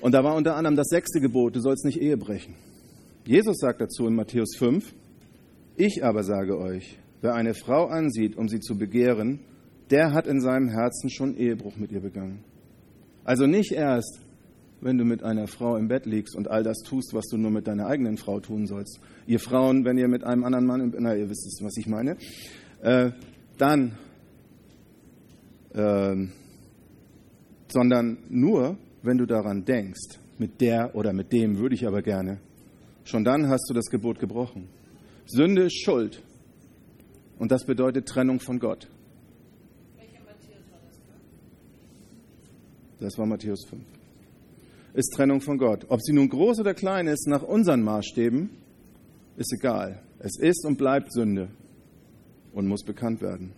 Und 0.00 0.12
da 0.12 0.24
war 0.24 0.34
unter 0.34 0.56
anderem 0.56 0.74
das 0.74 0.88
sechste 0.88 1.20
Gebot, 1.20 1.54
du 1.54 1.60
sollst 1.60 1.84
nicht 1.84 2.00
Ehe 2.00 2.16
brechen. 2.16 2.56
Jesus 3.24 3.56
sagt 3.58 3.80
dazu 3.80 4.06
in 4.06 4.14
Matthäus 4.14 4.56
5, 4.58 4.92
ich 5.76 6.04
aber 6.04 6.24
sage 6.24 6.58
euch, 6.58 6.98
wer 7.20 7.34
eine 7.34 7.54
Frau 7.54 7.86
ansieht, 7.86 8.36
um 8.36 8.48
sie 8.48 8.60
zu 8.60 8.76
begehren, 8.76 9.40
der 9.90 10.12
hat 10.12 10.26
in 10.26 10.40
seinem 10.40 10.68
Herzen 10.68 11.08
schon 11.08 11.36
Ehebruch 11.36 11.76
mit 11.76 11.92
ihr 11.92 12.00
begangen. 12.00 12.42
Also 13.24 13.46
nicht 13.46 13.72
erst, 13.72 14.25
wenn 14.80 14.98
du 14.98 15.04
mit 15.04 15.22
einer 15.22 15.46
Frau 15.46 15.76
im 15.76 15.88
Bett 15.88 16.06
liegst 16.06 16.36
und 16.36 16.48
all 16.48 16.62
das 16.62 16.78
tust, 16.78 17.14
was 17.14 17.26
du 17.26 17.36
nur 17.36 17.50
mit 17.50 17.66
deiner 17.66 17.86
eigenen 17.86 18.16
Frau 18.16 18.40
tun 18.40 18.66
sollst. 18.66 19.00
Ihr 19.26 19.40
Frauen, 19.40 19.84
wenn 19.84 19.98
ihr 19.98 20.08
mit 20.08 20.24
einem 20.24 20.44
anderen 20.44 20.66
Mann, 20.66 20.94
na, 20.98 21.14
ihr 21.14 21.28
wisst 21.28 21.46
es, 21.46 21.64
was 21.64 21.76
ich 21.76 21.86
meine, 21.86 22.16
äh, 22.82 23.10
dann, 23.58 23.96
äh, 25.72 26.14
sondern 27.68 28.18
nur, 28.28 28.78
wenn 29.02 29.18
du 29.18 29.26
daran 29.26 29.64
denkst, 29.64 30.18
mit 30.38 30.60
der 30.60 30.94
oder 30.94 31.12
mit 31.12 31.32
dem 31.32 31.58
würde 31.58 31.74
ich 31.74 31.86
aber 31.86 32.02
gerne, 32.02 32.40
schon 33.04 33.24
dann 33.24 33.48
hast 33.48 33.68
du 33.70 33.74
das 33.74 33.86
Gebot 33.86 34.18
gebrochen. 34.18 34.68
Sünde 35.26 35.64
ist 35.64 35.82
Schuld. 35.82 36.22
Und 37.38 37.50
das 37.50 37.64
bedeutet 37.64 38.06
Trennung 38.06 38.40
von 38.40 38.58
Gott. 38.58 38.88
Das 42.98 43.18
war 43.18 43.26
Matthäus 43.26 43.66
5. 43.68 43.95
Ist 44.96 45.12
Trennung 45.12 45.42
von 45.42 45.58
Gott. 45.58 45.84
Ob 45.90 46.00
sie 46.00 46.14
nun 46.14 46.30
groß 46.30 46.60
oder 46.60 46.72
klein 46.72 47.06
ist, 47.06 47.28
nach 47.28 47.42
unseren 47.42 47.82
Maßstäben, 47.82 48.48
ist 49.36 49.52
egal. 49.52 50.00
Es 50.18 50.38
ist 50.38 50.64
und 50.64 50.78
bleibt 50.78 51.12
Sünde 51.12 51.48
und 52.54 52.66
muss 52.66 52.82
bekannt 52.82 53.20
werden. 53.20 53.52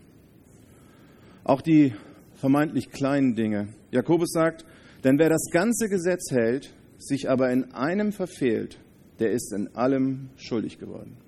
Auch 1.45 1.63
die 1.63 1.95
vermeintlich 2.35 2.91
kleinen 2.91 3.37
Dinge. 3.37 3.69
Jakobus 3.93 4.33
sagt, 4.33 4.65
denn 5.05 5.21
wer 5.21 5.29
das 5.29 5.49
ganze 5.53 5.89
Gesetz 5.89 6.33
hält, 6.33 6.75
sich 6.99 7.31
aber 7.31 7.53
in 7.53 7.73
einem 7.73 8.11
verfehlt, 8.11 8.81
der 9.21 9.31
ist 9.31 9.53
in 9.53 9.77
allem 9.77 10.31
schuldig 10.35 10.81
geworden. 10.81 11.19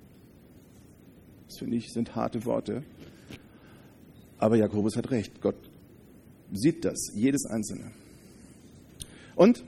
Das 1.47 1.57
finde 1.57 1.77
ich 1.77 1.93
sind 1.93 2.17
harte 2.17 2.43
Worte. 2.43 2.83
Aber 4.39 4.57
Jakobus 4.57 4.97
hat 4.97 5.09
recht. 5.09 5.39
Gott 5.39 5.55
sieht 6.51 6.83
das, 6.83 7.13
jedes 7.15 7.45
einzelne. 7.45 7.91
Und 9.37 9.63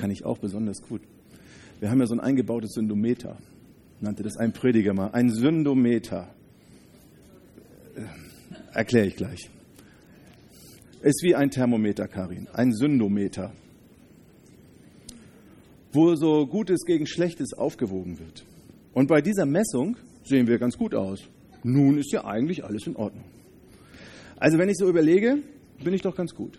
kann 0.00 0.10
ich 0.10 0.24
auch 0.24 0.38
besonders 0.38 0.80
gut. 0.80 1.02
Wir 1.78 1.90
haben 1.90 2.00
ja 2.00 2.06
so 2.06 2.14
ein 2.14 2.20
eingebautes 2.20 2.72
Syndometer, 2.72 3.36
nannte 4.00 4.22
das 4.22 4.38
ein 4.38 4.52
Prediger 4.52 4.94
mal. 4.94 5.10
Ein 5.12 5.28
Syndometer. 5.28 6.34
Äh, 7.94 8.04
Erkläre 8.72 9.06
ich 9.06 9.16
gleich. 9.16 9.50
Ist 11.02 11.22
wie 11.22 11.34
ein 11.34 11.50
Thermometer, 11.50 12.08
Karin, 12.08 12.48
ein 12.52 12.72
Syndometer, 12.72 13.52
wo 15.92 16.14
so 16.14 16.46
Gutes 16.46 16.84
gegen 16.86 17.06
Schlechtes 17.06 17.52
aufgewogen 17.52 18.18
wird. 18.18 18.44
Und 18.94 19.08
bei 19.08 19.20
dieser 19.20 19.44
Messung 19.44 19.96
sehen 20.24 20.46
wir 20.46 20.58
ganz 20.58 20.78
gut 20.78 20.94
aus. 20.94 21.28
Nun 21.62 21.98
ist 21.98 22.12
ja 22.12 22.24
eigentlich 22.24 22.64
alles 22.64 22.86
in 22.86 22.96
Ordnung. 22.96 23.24
Also 24.36 24.56
wenn 24.56 24.70
ich 24.70 24.76
so 24.78 24.88
überlege, 24.88 25.38
bin 25.84 25.92
ich 25.92 26.00
doch 26.00 26.16
ganz 26.16 26.34
gut. 26.34 26.58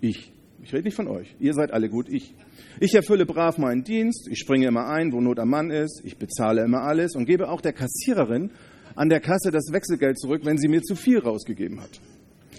Ich. 0.00 0.32
Ich 0.62 0.72
rede 0.72 0.84
nicht 0.84 0.94
von 0.94 1.08
euch. 1.08 1.34
Ihr 1.40 1.54
seid 1.54 1.72
alle 1.72 1.88
gut. 1.88 2.08
Ich. 2.08 2.34
Ich 2.80 2.94
erfülle 2.94 3.26
brav 3.26 3.58
meinen 3.58 3.84
Dienst. 3.84 4.28
Ich 4.30 4.38
springe 4.38 4.66
immer 4.66 4.86
ein, 4.88 5.12
wo 5.12 5.20
Not 5.20 5.38
am 5.38 5.50
Mann 5.50 5.70
ist. 5.70 6.02
Ich 6.04 6.16
bezahle 6.16 6.64
immer 6.64 6.82
alles 6.82 7.14
und 7.14 7.26
gebe 7.26 7.48
auch 7.48 7.60
der 7.60 7.72
Kassiererin 7.72 8.50
an 8.96 9.08
der 9.08 9.20
Kasse 9.20 9.50
das 9.50 9.72
Wechselgeld 9.72 10.18
zurück, 10.18 10.42
wenn 10.44 10.58
sie 10.58 10.68
mir 10.68 10.82
zu 10.82 10.94
viel 10.94 11.18
rausgegeben 11.18 11.80
hat. 11.80 12.00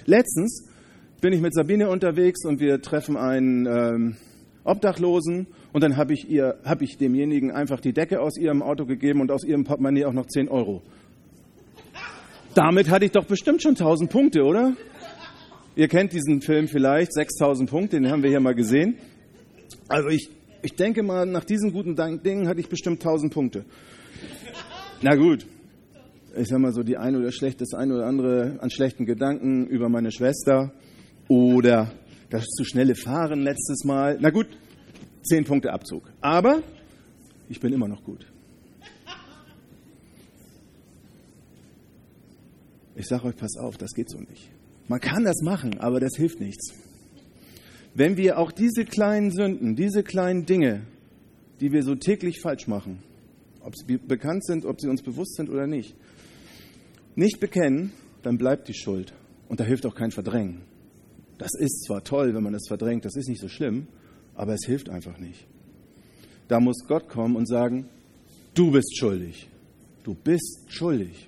Letztens 0.05 0.67
bin 1.21 1.33
ich 1.33 1.41
mit 1.41 1.53
Sabine 1.53 1.89
unterwegs 1.89 2.45
und 2.45 2.59
wir 2.59 2.81
treffen 2.81 3.17
einen 3.17 3.65
ähm, 3.65 4.15
Obdachlosen 4.63 5.47
und 5.73 5.83
dann 5.83 5.97
habe 5.97 6.13
ich, 6.13 6.27
hab 6.63 6.81
ich 6.81 6.97
demjenigen 6.97 7.51
einfach 7.51 7.79
die 7.79 7.93
Decke 7.93 8.21
aus 8.21 8.37
ihrem 8.37 8.61
Auto 8.61 8.85
gegeben 8.85 9.21
und 9.21 9.31
aus 9.31 9.43
ihrem 9.43 9.63
Portemonnaie 9.63 10.05
auch 10.05 10.13
noch 10.13 10.27
10 10.27 10.49
Euro. 10.49 10.81
Damit 12.53 12.89
hatte 12.89 13.05
ich 13.05 13.11
doch 13.11 13.25
bestimmt 13.25 13.61
schon 13.61 13.71
1000 13.71 14.09
Punkte, 14.09 14.43
oder? 14.43 14.73
Ihr 15.75 15.89
kennt 15.89 16.13
diesen 16.13 16.41
Film 16.41 16.69
vielleicht, 16.69 17.13
6000 17.13 17.69
Punkte, 17.69 17.99
den 17.99 18.09
haben 18.09 18.23
wir 18.23 18.29
hier 18.29 18.39
mal 18.39 18.55
gesehen. 18.55 18.95
Also 19.89 20.07
ich, 20.07 20.29
ich 20.61 20.75
denke 20.75 21.03
mal, 21.03 21.25
nach 21.25 21.43
diesen 21.43 21.73
guten 21.73 21.95
Dingen 21.95 22.47
hatte 22.47 22.61
ich 22.61 22.69
bestimmt 22.69 23.01
1000 23.01 23.33
Punkte. 23.33 23.65
Na 25.01 25.15
gut, 25.15 25.45
ich 26.37 26.47
sag 26.47 26.59
mal 26.59 26.71
so, 26.71 26.81
die 26.81 26.97
eine 26.97 27.19
oder 27.19 27.31
schlecht, 27.31 27.59
das 27.59 27.73
eine 27.73 27.95
oder 27.95 28.05
andere 28.05 28.57
an 28.61 28.69
schlechten 28.69 29.05
Gedanken 29.05 29.67
über 29.67 29.89
meine 29.89 30.11
Schwester 30.11 30.71
oder 31.27 31.91
das 32.29 32.45
zu 32.45 32.63
schnelle 32.63 32.95
Fahren 32.95 33.41
letztes 33.41 33.83
Mal. 33.83 34.17
Na 34.21 34.29
gut, 34.29 34.47
10 35.23 35.43
Punkte 35.43 35.73
Abzug. 35.73 36.09
Aber 36.21 36.63
ich 37.49 37.59
bin 37.59 37.73
immer 37.73 37.89
noch 37.89 38.03
gut. 38.03 38.25
Ich 42.95 43.07
sage 43.07 43.25
euch, 43.25 43.35
pass 43.35 43.57
auf, 43.57 43.77
das 43.77 43.91
geht 43.93 44.09
so 44.09 44.19
nicht. 44.19 44.49
Man 44.87 44.99
kann 44.99 45.23
das 45.23 45.41
machen, 45.41 45.79
aber 45.79 45.99
das 45.99 46.15
hilft 46.15 46.39
nichts. 46.39 46.73
Wenn 47.93 48.17
wir 48.17 48.37
auch 48.37 48.51
diese 48.51 48.85
kleinen 48.85 49.31
Sünden, 49.31 49.75
diese 49.75 50.03
kleinen 50.03 50.45
Dinge, 50.45 50.81
die 51.59 51.71
wir 51.71 51.81
so 51.83 51.95
täglich 51.95 52.41
falsch 52.41 52.67
machen, 52.67 53.01
ob 53.61 53.75
sie 53.75 53.97
bekannt 53.97 54.45
sind, 54.45 54.65
ob 54.65 54.79
sie 54.79 54.89
uns 54.89 55.01
bewusst 55.01 55.35
sind 55.35 55.49
oder 55.49 55.65
nicht, 55.65 55.95
nicht 57.15 57.39
bekennen, 57.39 57.93
dann 58.21 58.37
bleibt 58.37 58.67
die 58.67 58.73
Schuld. 58.73 59.13
Und 59.47 59.59
da 59.59 59.63
hilft 59.63 59.85
auch 59.85 59.95
kein 59.95 60.11
Verdrängen. 60.11 60.61
Das 61.37 61.51
ist 61.57 61.85
zwar 61.85 62.03
toll, 62.03 62.33
wenn 62.33 62.43
man 62.43 62.53
das 62.53 62.67
verdrängt, 62.67 63.05
das 63.05 63.15
ist 63.15 63.27
nicht 63.27 63.41
so 63.41 63.47
schlimm, 63.47 63.87
aber 64.35 64.53
es 64.53 64.65
hilft 64.65 64.89
einfach 64.89 65.17
nicht. 65.17 65.47
Da 66.47 66.59
muss 66.59 66.85
Gott 66.87 67.09
kommen 67.09 67.35
und 67.35 67.47
sagen, 67.47 67.89
du 68.53 68.71
bist 68.71 68.97
schuldig. 68.97 69.49
Du 70.03 70.13
bist 70.13 70.65
schuldig. 70.67 71.27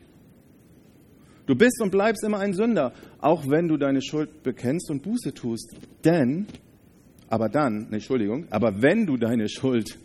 Du 1.48 1.56
bist 1.56 1.82
und 1.82 1.92
bleibst 1.92 2.24
immer 2.24 2.40
ein 2.40 2.54
Sünder, 2.54 2.94
auch 3.20 3.50
wenn 3.50 3.70
du 3.70 3.78
deine 3.78 4.02
Schuld 4.02 4.44
bekennst 4.44 4.92
und 4.92 5.02
Buße 5.02 5.34
tust. 5.34 5.76
Denn, 6.04 6.46
aber 7.30 7.48
dann, 7.48 7.92
Entschuldigung, 7.92 8.46
aber 8.50 8.82
wenn 8.82 9.06
du 9.06 9.16
deine 9.16 9.48
Schuld 9.48 9.98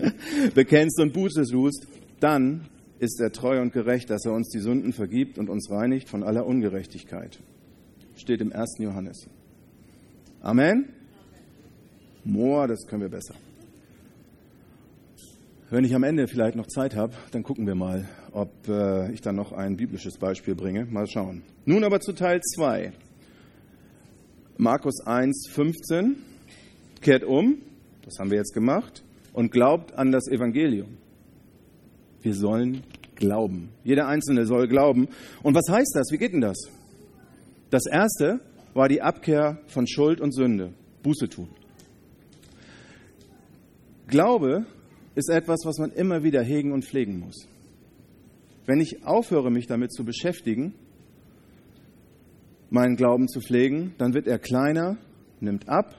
bekennst 0.54 1.00
und 1.00 1.12
Buße 1.12 1.44
tust, 1.44 1.86
dann 2.18 2.62
ist 2.98 3.20
er 3.20 3.30
treu 3.30 3.60
und 3.60 3.72
gerecht, 3.72 4.10
dass 4.10 4.26
er 4.26 4.32
uns 4.32 4.48
die 4.48 4.58
Sünden 4.58 4.92
vergibt 4.92 5.38
und 5.38 5.48
uns 5.48 5.70
reinigt 5.70 6.08
von 6.08 6.24
aller 6.24 6.44
Ungerechtigkeit. 6.44 7.38
Steht 8.16 8.40
im 8.40 8.52
1. 8.52 8.78
Johannes. 8.80 9.28
Amen? 10.40 10.88
Moa, 12.24 12.66
das 12.66 12.86
können 12.88 13.02
wir 13.02 13.08
besser. 13.08 13.34
Wenn 15.70 15.84
ich 15.84 15.94
am 15.94 16.02
Ende 16.02 16.28
vielleicht 16.28 16.56
noch 16.56 16.66
Zeit 16.66 16.96
habe, 16.96 17.12
dann 17.30 17.42
gucken 17.42 17.66
wir 17.66 17.74
mal, 17.74 18.08
ob 18.32 18.50
äh, 18.68 19.12
ich 19.12 19.20
dann 19.20 19.36
noch 19.36 19.52
ein 19.52 19.76
biblisches 19.76 20.16
Beispiel 20.16 20.54
bringe. 20.54 20.86
Mal 20.86 21.06
schauen. 21.06 21.42
Nun 21.66 21.84
aber 21.84 22.00
zu 22.00 22.14
Teil 22.14 22.40
2. 22.40 22.90
Markus 24.56 25.06
1, 25.06 25.50
15. 25.50 26.16
Kehrt 27.02 27.22
um, 27.22 27.58
das 28.02 28.18
haben 28.18 28.30
wir 28.30 28.38
jetzt 28.38 28.54
gemacht, 28.54 29.04
und 29.34 29.52
glaubt 29.52 29.92
an 29.92 30.10
das 30.10 30.26
Evangelium. 30.28 30.96
Wir 32.22 32.34
sollen 32.34 32.82
glauben. 33.14 33.68
Jeder 33.84 34.08
Einzelne 34.08 34.46
soll 34.46 34.68
glauben. 34.68 35.08
Und 35.42 35.54
was 35.54 35.68
heißt 35.68 35.92
das? 35.94 36.10
Wie 36.10 36.16
geht 36.16 36.32
denn 36.32 36.40
das? 36.40 36.56
Das 37.68 37.84
erste 37.84 38.40
war 38.72 38.88
die 38.88 39.02
Abkehr 39.02 39.58
von 39.66 39.86
Schuld 39.86 40.22
und 40.22 40.32
Sünde. 40.32 40.72
Buße 41.02 41.28
tun. 41.28 41.50
Glaube 44.06 44.64
ist 45.18 45.30
etwas, 45.30 45.62
was 45.64 45.78
man 45.78 45.90
immer 45.90 46.22
wieder 46.22 46.42
hegen 46.42 46.72
und 46.72 46.84
pflegen 46.84 47.18
muss. 47.18 47.48
Wenn 48.66 48.80
ich 48.80 49.04
aufhöre, 49.04 49.50
mich 49.50 49.66
damit 49.66 49.92
zu 49.92 50.04
beschäftigen, 50.04 50.74
meinen 52.70 52.94
Glauben 52.94 53.26
zu 53.26 53.40
pflegen, 53.40 53.94
dann 53.98 54.14
wird 54.14 54.28
er 54.28 54.38
kleiner, 54.38 54.96
nimmt 55.40 55.68
ab, 55.68 55.92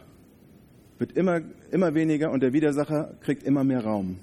wird 0.99 1.11
immer, 1.17 1.41
immer 1.71 1.93
weniger 1.95 2.31
und 2.31 2.41
der 2.41 2.53
Widersacher 2.53 3.17
kriegt 3.19 3.43
immer 3.43 3.65
mehr 3.65 3.83
Raum. 3.83 4.19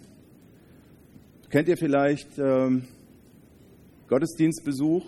Kennt 1.51 1.69
ihr 1.69 1.77
vielleicht 1.77 2.39
ähm, 2.39 2.85
Gottesdienstbesuch? 4.09 5.05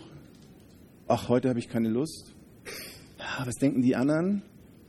Ach, 1.06 1.30
heute 1.30 1.48
habe 1.48 1.60
ich 1.60 1.68
keine 1.68 1.88
Lust. 1.88 2.34
Ja, 3.18 3.46
was 3.46 3.54
denken 3.54 3.80
die 3.80 3.96
anderen? 3.96 4.42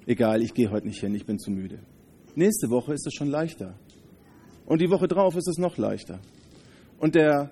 Egal, 0.05 0.41
ich 0.41 0.53
gehe 0.53 0.69
heute 0.69 0.87
nicht 0.87 0.99
hin, 0.99 1.15
ich 1.15 1.25
bin 1.25 1.39
zu 1.39 1.51
müde. 1.51 1.79
Nächste 2.35 2.69
Woche 2.69 2.93
ist 2.93 3.07
es 3.07 3.13
schon 3.13 3.29
leichter. 3.29 3.75
Und 4.69 4.81
die 4.81 4.89
Woche 4.91 5.07
drauf 5.07 5.35
ist 5.35 5.47
es 5.47 5.57
noch 5.57 5.77
leichter. 5.77 6.19
Und 6.99 7.15
der, 7.15 7.51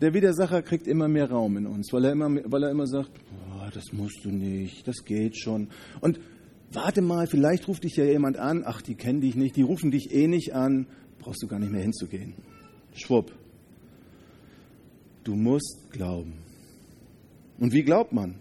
der 0.00 0.12
Widersacher 0.12 0.60
kriegt 0.62 0.88
immer 0.88 1.06
mehr 1.06 1.30
Raum 1.30 1.56
in 1.56 1.66
uns, 1.66 1.92
weil 1.92 2.04
er 2.04 2.12
immer, 2.12 2.28
weil 2.50 2.64
er 2.64 2.70
immer 2.70 2.88
sagt, 2.88 3.12
oh, 3.30 3.68
das 3.72 3.92
musst 3.92 4.24
du 4.24 4.30
nicht, 4.30 4.86
das 4.88 5.04
geht 5.04 5.38
schon. 5.38 5.68
Und 6.00 6.18
warte 6.72 7.00
mal, 7.00 7.28
vielleicht 7.28 7.68
ruft 7.68 7.84
dich 7.84 7.94
ja 7.94 8.04
jemand 8.04 8.38
an, 8.38 8.64
ach, 8.66 8.82
die 8.82 8.96
kennen 8.96 9.20
dich 9.20 9.36
nicht, 9.36 9.54
die 9.54 9.62
rufen 9.62 9.92
dich 9.92 10.12
eh 10.12 10.26
nicht 10.26 10.52
an, 10.52 10.88
brauchst 11.20 11.44
du 11.44 11.46
gar 11.46 11.60
nicht 11.60 11.70
mehr 11.70 11.82
hinzugehen. 11.82 12.34
Schwupp. 12.92 13.30
Du 15.22 15.36
musst 15.36 15.92
glauben. 15.92 16.34
Und 17.60 17.72
wie 17.72 17.84
glaubt 17.84 18.12
man? 18.12 18.40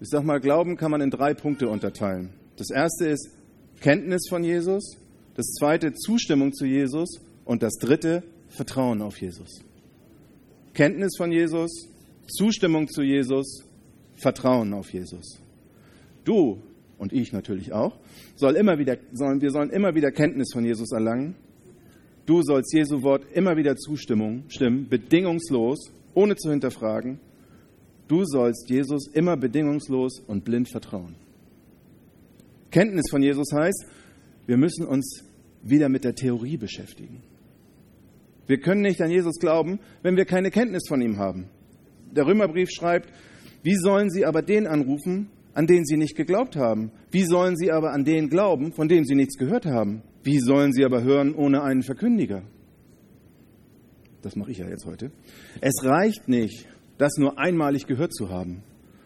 Ich 0.00 0.08
sag 0.10 0.22
mal, 0.22 0.38
Glauben 0.38 0.76
kann 0.76 0.92
man 0.92 1.00
in 1.00 1.10
drei 1.10 1.34
Punkte 1.34 1.68
unterteilen. 1.68 2.30
Das 2.56 2.70
erste 2.70 3.08
ist 3.08 3.30
Kenntnis 3.80 4.28
von 4.28 4.44
Jesus, 4.44 4.96
das 5.36 5.52
zweite 5.52 5.92
Zustimmung 5.92 6.54
zu 6.54 6.64
Jesus 6.64 7.20
und 7.44 7.62
das 7.62 7.74
dritte 7.74 8.22
Vertrauen 8.48 9.02
auf 9.02 9.20
Jesus. 9.20 9.60
Kenntnis 10.72 11.14
von 11.16 11.30
Jesus, 11.30 11.88
Zustimmung 12.26 12.88
zu 12.88 13.02
Jesus, 13.02 13.62
Vertrauen 14.14 14.72
auf 14.72 14.92
Jesus. 14.92 15.38
Du 16.24 16.62
und 16.96 17.12
ich 17.12 17.34
natürlich 17.34 17.72
auch, 17.72 17.98
soll 18.36 18.56
immer 18.56 18.78
wieder, 18.78 18.96
sollen, 19.12 19.42
wir 19.42 19.50
sollen 19.50 19.68
immer 19.68 19.94
wieder 19.94 20.10
Kenntnis 20.10 20.48
von 20.54 20.64
Jesus 20.64 20.90
erlangen. 20.92 21.34
Du 22.24 22.42
sollst 22.42 22.72
Jesu 22.72 23.02
Wort 23.02 23.26
immer 23.34 23.58
wieder 23.58 23.76
Zustimmung 23.76 24.44
stimmen, 24.48 24.88
bedingungslos, 24.88 25.92
ohne 26.14 26.36
zu 26.36 26.50
hinterfragen. 26.50 27.20
Du 28.08 28.24
sollst 28.24 28.70
Jesus 28.70 29.08
immer 29.12 29.36
bedingungslos 29.36 30.20
und 30.26 30.44
blind 30.44 30.70
vertrauen. 30.70 31.14
Kenntnis 32.70 33.10
von 33.10 33.22
Jesus 33.22 33.48
heißt, 33.52 33.86
wir 34.46 34.56
müssen 34.56 34.86
uns 34.86 35.24
wieder 35.62 35.88
mit 35.88 36.04
der 36.04 36.14
Theorie 36.14 36.56
beschäftigen. 36.56 37.22
Wir 38.46 38.58
können 38.60 38.82
nicht 38.82 39.02
an 39.02 39.10
Jesus 39.10 39.38
glauben, 39.38 39.80
wenn 40.02 40.16
wir 40.16 40.24
keine 40.24 40.50
Kenntnis 40.50 40.84
von 40.88 41.00
ihm 41.00 41.18
haben. 41.18 41.48
Der 42.12 42.26
Römerbrief 42.26 42.70
schreibt, 42.70 43.12
wie 43.62 43.74
sollen 43.74 44.10
sie 44.10 44.24
aber 44.24 44.42
den 44.42 44.66
anrufen, 44.66 45.28
an 45.52 45.66
den 45.66 45.84
sie 45.84 45.96
nicht 45.96 46.16
geglaubt 46.16 46.54
haben? 46.54 46.92
Wie 47.10 47.24
sollen 47.24 47.56
sie 47.56 47.72
aber 47.72 47.92
an 47.92 48.04
den 48.04 48.28
glauben, 48.28 48.72
von 48.72 48.88
dem 48.88 49.04
sie 49.04 49.16
nichts 49.16 49.36
gehört 49.36 49.66
haben? 49.66 50.02
Wie 50.22 50.38
sollen 50.38 50.72
sie 50.72 50.84
aber 50.84 51.02
hören 51.02 51.34
ohne 51.34 51.62
einen 51.62 51.82
Verkündiger? 51.82 52.42
Das 54.22 54.36
mache 54.36 54.52
ich 54.52 54.58
ja 54.58 54.68
jetzt 54.68 54.86
heute. 54.86 55.10
Es 55.60 55.84
reicht 55.84 56.28
nicht, 56.28 56.68
das 56.98 57.16
nur 57.16 57.38
einmalig 57.38 57.86
gehört 57.86 58.14
zu 58.14 58.28
haben, 58.28 58.62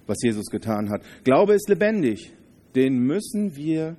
was 0.06 0.18
Jesus 0.23 0.47
getan 0.47 0.90
hat. 0.90 1.02
Glaube 1.25 1.54
ist 1.54 1.68
lebendig. 1.68 2.32
Den 2.75 2.99
müssen 2.99 3.56
wir 3.56 3.97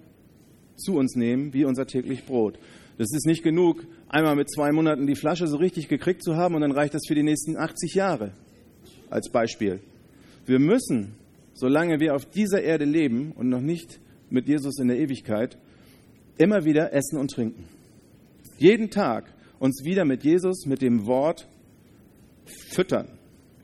zu 0.76 0.96
uns 0.96 1.16
nehmen, 1.16 1.54
wie 1.54 1.66
unser 1.66 1.86
täglich 1.86 2.26
Brot. 2.26 2.58
Das 2.98 3.08
ist 3.14 3.26
nicht 3.26 3.44
genug, 3.44 3.86
einmal 4.10 4.36
mit 4.36 4.52
zwei 4.52 4.72
Monaten 4.72 5.08
die 5.08 5.16
Flasche 5.16 5.48
so 5.48 5.58
richtig 5.58 5.88
gekriegt 5.88 6.24
zu 6.24 6.36
haben 6.36 6.56
und 6.56 6.62
dann 6.62 6.72
reicht 6.72 6.94
das 6.94 7.04
für 7.08 7.16
die 7.16 7.24
nächsten 7.24 7.58
80 7.58 7.96
Jahre. 7.96 8.34
Als 9.10 9.30
Beispiel. 9.30 9.80
Wir 10.46 10.60
müssen, 10.60 11.16
solange 11.54 12.00
wir 12.00 12.16
auf 12.16 12.26
dieser 12.26 12.62
Erde 12.62 12.86
leben 12.86 13.32
und 13.34 13.50
noch 13.50 13.62
nicht 13.62 14.00
mit 14.30 14.48
Jesus 14.48 14.80
in 14.80 14.88
der 14.88 15.00
Ewigkeit, 15.00 15.58
immer 16.38 16.66
wieder 16.66 16.94
essen 16.94 17.18
und 17.18 17.32
trinken. 17.32 17.66
Jeden 18.58 18.90
Tag 18.90 19.34
uns 19.60 19.84
wieder 19.84 20.06
mit 20.06 20.24
Jesus, 20.24 20.66
mit 20.66 20.82
dem 20.82 21.06
Wort 21.06 21.48
füttern. 22.46 23.08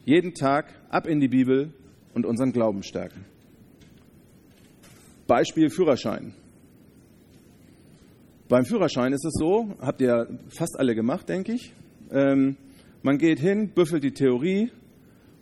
Jeden 0.06 0.34
Tag 0.34 0.74
ab 0.90 1.08
in 1.08 1.20
die 1.20 1.28
Bibel 1.28 1.74
und 2.14 2.26
unseren 2.26 2.52
Glauben 2.52 2.84
stärken. 2.84 3.26
Beispiel 5.28 5.70
Führerschein. 5.70 6.34
Beim 8.50 8.66
Führerschein 8.66 9.14
ist 9.14 9.26
es 9.26 9.34
so, 9.34 9.76
habt 9.80 10.02
ihr 10.02 10.28
fast 10.50 10.80
alle 10.80 10.96
gemacht, 10.96 11.28
denke 11.28 11.54
ich. 11.54 11.74
Ähm, 12.12 12.56
man 13.02 13.18
geht 13.18 13.40
hin, 13.40 13.70
büffelt 13.70 14.04
die 14.04 14.14
Theorie. 14.14 14.72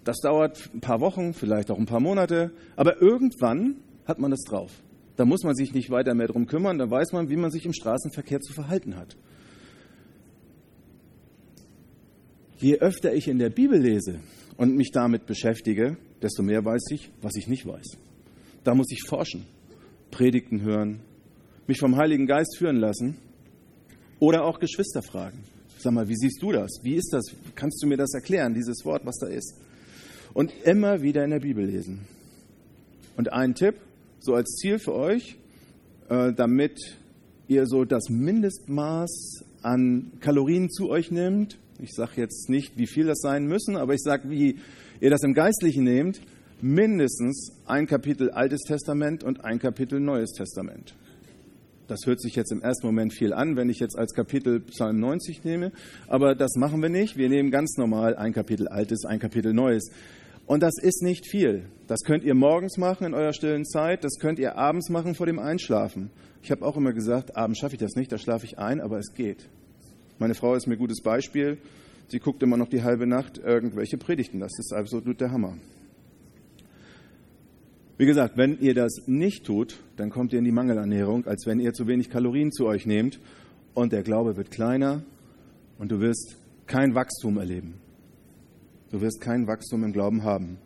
Das 0.03 0.17
dauert 0.17 0.69
ein 0.73 0.81
paar 0.81 0.99
Wochen, 1.01 1.33
vielleicht 1.33 1.71
auch 1.71 1.77
ein 1.77 1.85
paar 1.85 1.99
Monate. 1.99 2.51
Aber 2.75 3.01
irgendwann 3.01 3.77
hat 4.05 4.19
man 4.19 4.31
es 4.31 4.43
drauf. 4.43 4.71
Da 5.15 5.25
muss 5.25 5.43
man 5.43 5.55
sich 5.55 5.73
nicht 5.73 5.89
weiter 5.89 6.13
mehr 6.13 6.27
drum 6.27 6.47
kümmern. 6.47 6.77
Da 6.77 6.89
weiß 6.89 7.13
man, 7.13 7.29
wie 7.29 7.37
man 7.37 7.51
sich 7.51 7.65
im 7.65 7.73
Straßenverkehr 7.73 8.41
zu 8.41 8.53
verhalten 8.53 8.95
hat. 8.95 9.15
Je 12.57 12.77
öfter 12.79 13.13
ich 13.13 13.27
in 13.27 13.37
der 13.37 13.49
Bibel 13.49 13.79
lese, 13.79 14.19
und 14.57 14.75
mich 14.75 14.91
damit 14.91 15.25
beschäftige, 15.25 15.97
desto 16.21 16.43
mehr 16.43 16.63
weiß 16.63 16.83
ich, 16.91 17.11
was 17.21 17.35
ich 17.35 17.47
nicht 17.47 17.65
weiß. 17.65 17.97
Da 18.63 18.73
muss 18.73 18.87
ich 18.91 19.03
forschen, 19.07 19.45
Predigten 20.11 20.61
hören, 20.61 21.01
mich 21.67 21.80
vom 21.80 21.95
Heiligen 21.97 22.28
Geist 22.28 22.58
führen 22.58 22.78
lassen 22.78 23.17
oder 24.19 24.43
auch 24.43 24.60
Geschwister 24.60 25.01
fragen. 25.01 25.43
Sag 25.78 25.93
mal, 25.93 26.08
wie 26.08 26.15
siehst 26.15 26.41
du 26.41 26.51
das? 26.51 26.80
Wie 26.84 26.95
ist 26.95 27.12
das? 27.12 27.25
Kannst 27.56 27.82
du 27.84 27.88
mir 27.88 27.97
das 27.97 28.13
erklären, 28.13 28.54
dieses 28.54 28.86
Wort, 28.86 29.06
was 29.06 29.17
da 29.17 29.28
ist? 29.28 29.56
Und 30.34 30.51
immer 30.63 31.01
wieder 31.01 31.23
in 31.23 31.32
der 31.32 31.39
Bibel 31.39 31.65
lesen. 31.65 32.01
Und 33.17 33.32
ein 33.32 33.56
Tipp, 33.56 33.75
so 34.19 34.34
als 34.34 34.56
Ziel 34.56 34.80
für 34.80 34.93
euch, 34.93 35.38
äh, 36.10 36.34
damit 36.34 36.97
ihr 37.47 37.65
so 37.67 37.86
das 37.86 38.10
Mindestmaß 38.10 39.45
an 39.62 40.12
Kalorien 40.19 40.69
zu 40.69 40.89
euch 40.89 41.12
nehmt, 41.12 41.58
ich 41.80 41.93
sage 41.93 42.13
jetzt 42.17 42.49
nicht, 42.49 42.78
wie 42.78 42.88
viel 42.88 43.06
das 43.06 43.19
sein 43.19 43.45
müssen, 43.45 43.75
aber 43.75 43.93
ich 43.93 44.01
sage, 44.01 44.30
wie 44.30 44.58
ihr 45.01 45.10
das 45.10 45.23
im 45.23 45.34
Geistlichen 45.34 45.84
nehmt, 45.84 46.21
mindestens 46.62 47.51
ein 47.65 47.86
Kapitel 47.86 48.32
Altes 48.32 48.62
Testament 48.63 49.23
und 49.23 49.43
ein 49.43 49.60
Kapitel 49.60 49.99
Neues 49.99 50.32
Testament. 50.32 50.95
Das 51.88 52.08
hört 52.08 52.19
sich 52.19 52.36
jetzt 52.36 52.52
im 52.52 52.63
ersten 52.63 52.88
Moment 52.88 53.13
viel 53.13 53.32
an, 53.32 53.56
wenn 53.56 53.69
ich 53.69 53.80
jetzt 53.80 53.95
als 53.95 54.13
Kapitel 54.13 54.60
Psalm 54.62 55.00
90 55.00 55.43
nehme, 55.43 55.71
aber 56.08 56.34
das 56.34 56.56
machen 56.56 56.82
wir 56.82 56.89
nicht. 56.89 57.15
Wir 57.15 57.30
nehmen 57.30 57.52
ganz 57.52 57.78
normal 57.78 58.15
ein 58.15 58.34
Kapitel 58.34 58.67
Altes, 58.67 59.06
ein 59.06 59.19
Kapitel 59.19 59.54
Neues. 59.54 59.91
Und 60.48 60.63
das 60.63 60.74
ist 60.82 61.04
nicht 61.04 61.30
viel. 61.30 61.65
Das 61.88 62.02
könnt 62.02 62.24
ihr 62.24 62.34
morgens 62.34 62.78
machen 62.78 63.06
in 63.06 63.13
eurer 63.13 63.34
stillen 63.34 63.65
Zeit, 63.65 64.04
das 64.04 64.17
könnt 64.19 64.39
ihr 64.39 64.58
abends 64.58 64.89
machen 64.89 65.13
vor 65.13 65.28
dem 65.28 65.38
Einschlafen. 65.38 66.10
Ich 66.41 66.50
habe 66.50 66.65
auch 66.65 66.76
immer 66.76 66.91
gesagt, 66.91 67.36
abends 67.36 67.60
schaffe 67.60 67.76
ich 67.76 67.80
das 67.80 67.95
nicht, 67.95 68.12
da 68.12 68.17
schlafe 68.17 68.45
ich 68.45 68.58
ein, 68.58 68.82
aber 68.82 68.98
es 68.98 69.13
geht. 69.13 69.48
Meine 70.17 70.34
Frau 70.34 70.56
ist 70.56 70.65
mir 70.65 70.74
ein 70.76 70.80
gutes 70.80 71.02
Beispiel. 71.02 71.60
Sie 72.08 72.19
guckt 72.19 72.41
immer 72.41 72.58
noch 72.58 72.69
die 72.69 72.84
halbe 72.84 73.06
Nacht 73.06 73.38
irgendwelche 73.38 73.98
Predigten. 73.98 74.39
Das 74.39 74.58
ist 74.58 74.74
absolut 74.74 75.21
der 75.21 75.32
Hammer. 75.32 75.58
Wie 77.97 78.05
gesagt, 78.05 78.38
wenn 78.38 78.60
ihr 78.60 78.73
das 78.73 79.08
nicht 79.08 79.45
tut, 79.45 79.79
dann 79.95 80.10
kommt 80.10 80.34
ihr 80.34 80.39
in 80.39 80.45
die 80.45 80.51
Mangelernährung, 80.51 81.25
als 81.27 81.45
wenn 81.45 81.60
ihr 81.60 81.73
zu 81.73 81.88
wenig 81.88 82.10
Kalorien 82.10 82.51
zu 82.51 82.65
euch 82.65 82.86
nehmt 82.86 83.19
und 83.73 83.93
der 83.93 84.03
Glaube 84.03 84.36
wird 84.36 84.51
kleiner 84.51 85.03
und 85.79 85.91
du 85.91 86.01
wirst 86.01 86.36
kein 86.67 86.93
Wachstum 86.93 87.38
erleben. 87.38 87.75
Du 88.91 88.99
wirst 88.99 89.21
kein 89.21 89.47
Wachstum 89.47 89.84
im 89.84 89.93
Glauben 89.93 90.23
haben. 90.23 90.58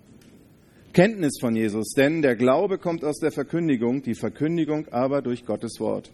Kenntnis 0.92 1.38
von 1.40 1.56
Jesus, 1.56 1.94
denn 1.96 2.24
der 2.24 2.36
Glaube 2.36 2.80
kommt 2.80 3.04
aus 3.04 3.20
der 3.20 3.32
Verkündigung, 3.32 4.02
die 4.02 4.16
Verkündigung 4.16 4.88
aber 4.88 5.22
durch 5.22 5.46
Gottes 5.46 5.80
Wort. 5.80 6.12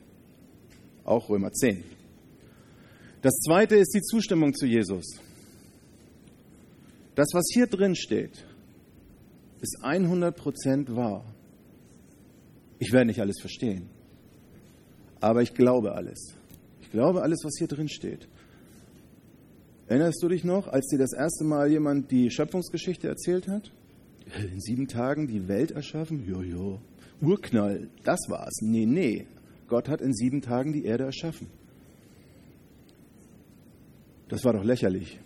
Auch 1.05 1.29
Römer 1.29 1.51
10. 1.51 1.83
Das 3.21 3.33
zweite 3.39 3.77
ist 3.77 3.93
die 3.95 4.01
Zustimmung 4.01 4.53
zu 4.53 4.65
Jesus. 4.65 5.19
Das, 7.15 7.29
was 7.33 7.45
hier 7.53 7.67
drin 7.67 7.95
steht, 7.95 8.45
ist 9.65 9.83
100% 9.83 10.95
wahr. 10.95 11.25
Ich 12.77 12.91
werde 12.91 13.07
nicht 13.07 13.19
alles 13.19 13.39
verstehen, 13.39 13.89
aber 15.19 15.41
ich 15.41 15.53
glaube 15.55 15.93
alles. 15.93 16.35
Ich 16.81 16.91
glaube 16.91 17.23
alles, 17.23 17.39
was 17.43 17.55
hier 17.57 17.67
drin 17.67 17.89
steht. 17.89 18.27
Erinnerst 19.87 20.21
du 20.21 20.27
dich 20.29 20.43
noch, 20.43 20.67
als 20.67 20.87
dir 20.87 20.99
das 20.99 21.13
erste 21.13 21.43
Mal 21.43 21.69
jemand 21.71 22.11
die 22.11 22.29
Schöpfungsgeschichte 22.29 23.07
erzählt 23.07 23.47
hat? 23.47 23.71
In 24.51 24.59
sieben 24.59 24.87
Tagen 24.87 25.27
die 25.27 25.47
Welt 25.47 25.71
erschaffen? 25.71 26.25
Jojo. 26.25 26.79
Urknall, 27.21 27.89
das 28.03 28.19
war's. 28.27 28.61
Nee, 28.61 28.85
nee. 28.85 29.25
Gott 29.67 29.89
hat 29.89 30.01
in 30.01 30.13
sieben 30.13 30.41
Tagen 30.41 30.73
die 30.73 30.85
Erde 30.85 31.05
erschaffen. 31.05 31.47
Das 34.27 34.43
war 34.43 34.53
doch 34.53 34.63
lächerlich. 34.63 35.19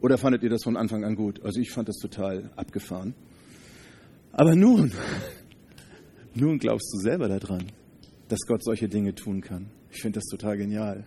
Oder 0.00 0.18
fandet 0.18 0.42
ihr 0.42 0.50
das 0.50 0.62
von 0.64 0.76
Anfang 0.76 1.04
an 1.04 1.16
gut? 1.16 1.42
Also 1.42 1.60
ich 1.60 1.70
fand 1.70 1.88
das 1.88 1.96
total 1.96 2.50
abgefahren. 2.56 3.14
Aber 4.32 4.54
nun, 4.54 4.92
nun 6.34 6.58
glaubst 6.58 6.92
du 6.92 6.98
selber 6.98 7.28
daran, 7.28 7.72
dass 8.28 8.40
Gott 8.46 8.62
solche 8.62 8.88
Dinge 8.88 9.14
tun 9.14 9.40
kann. 9.40 9.70
Ich 9.90 10.02
finde 10.02 10.18
das 10.18 10.26
total 10.26 10.58
genial. 10.58 11.04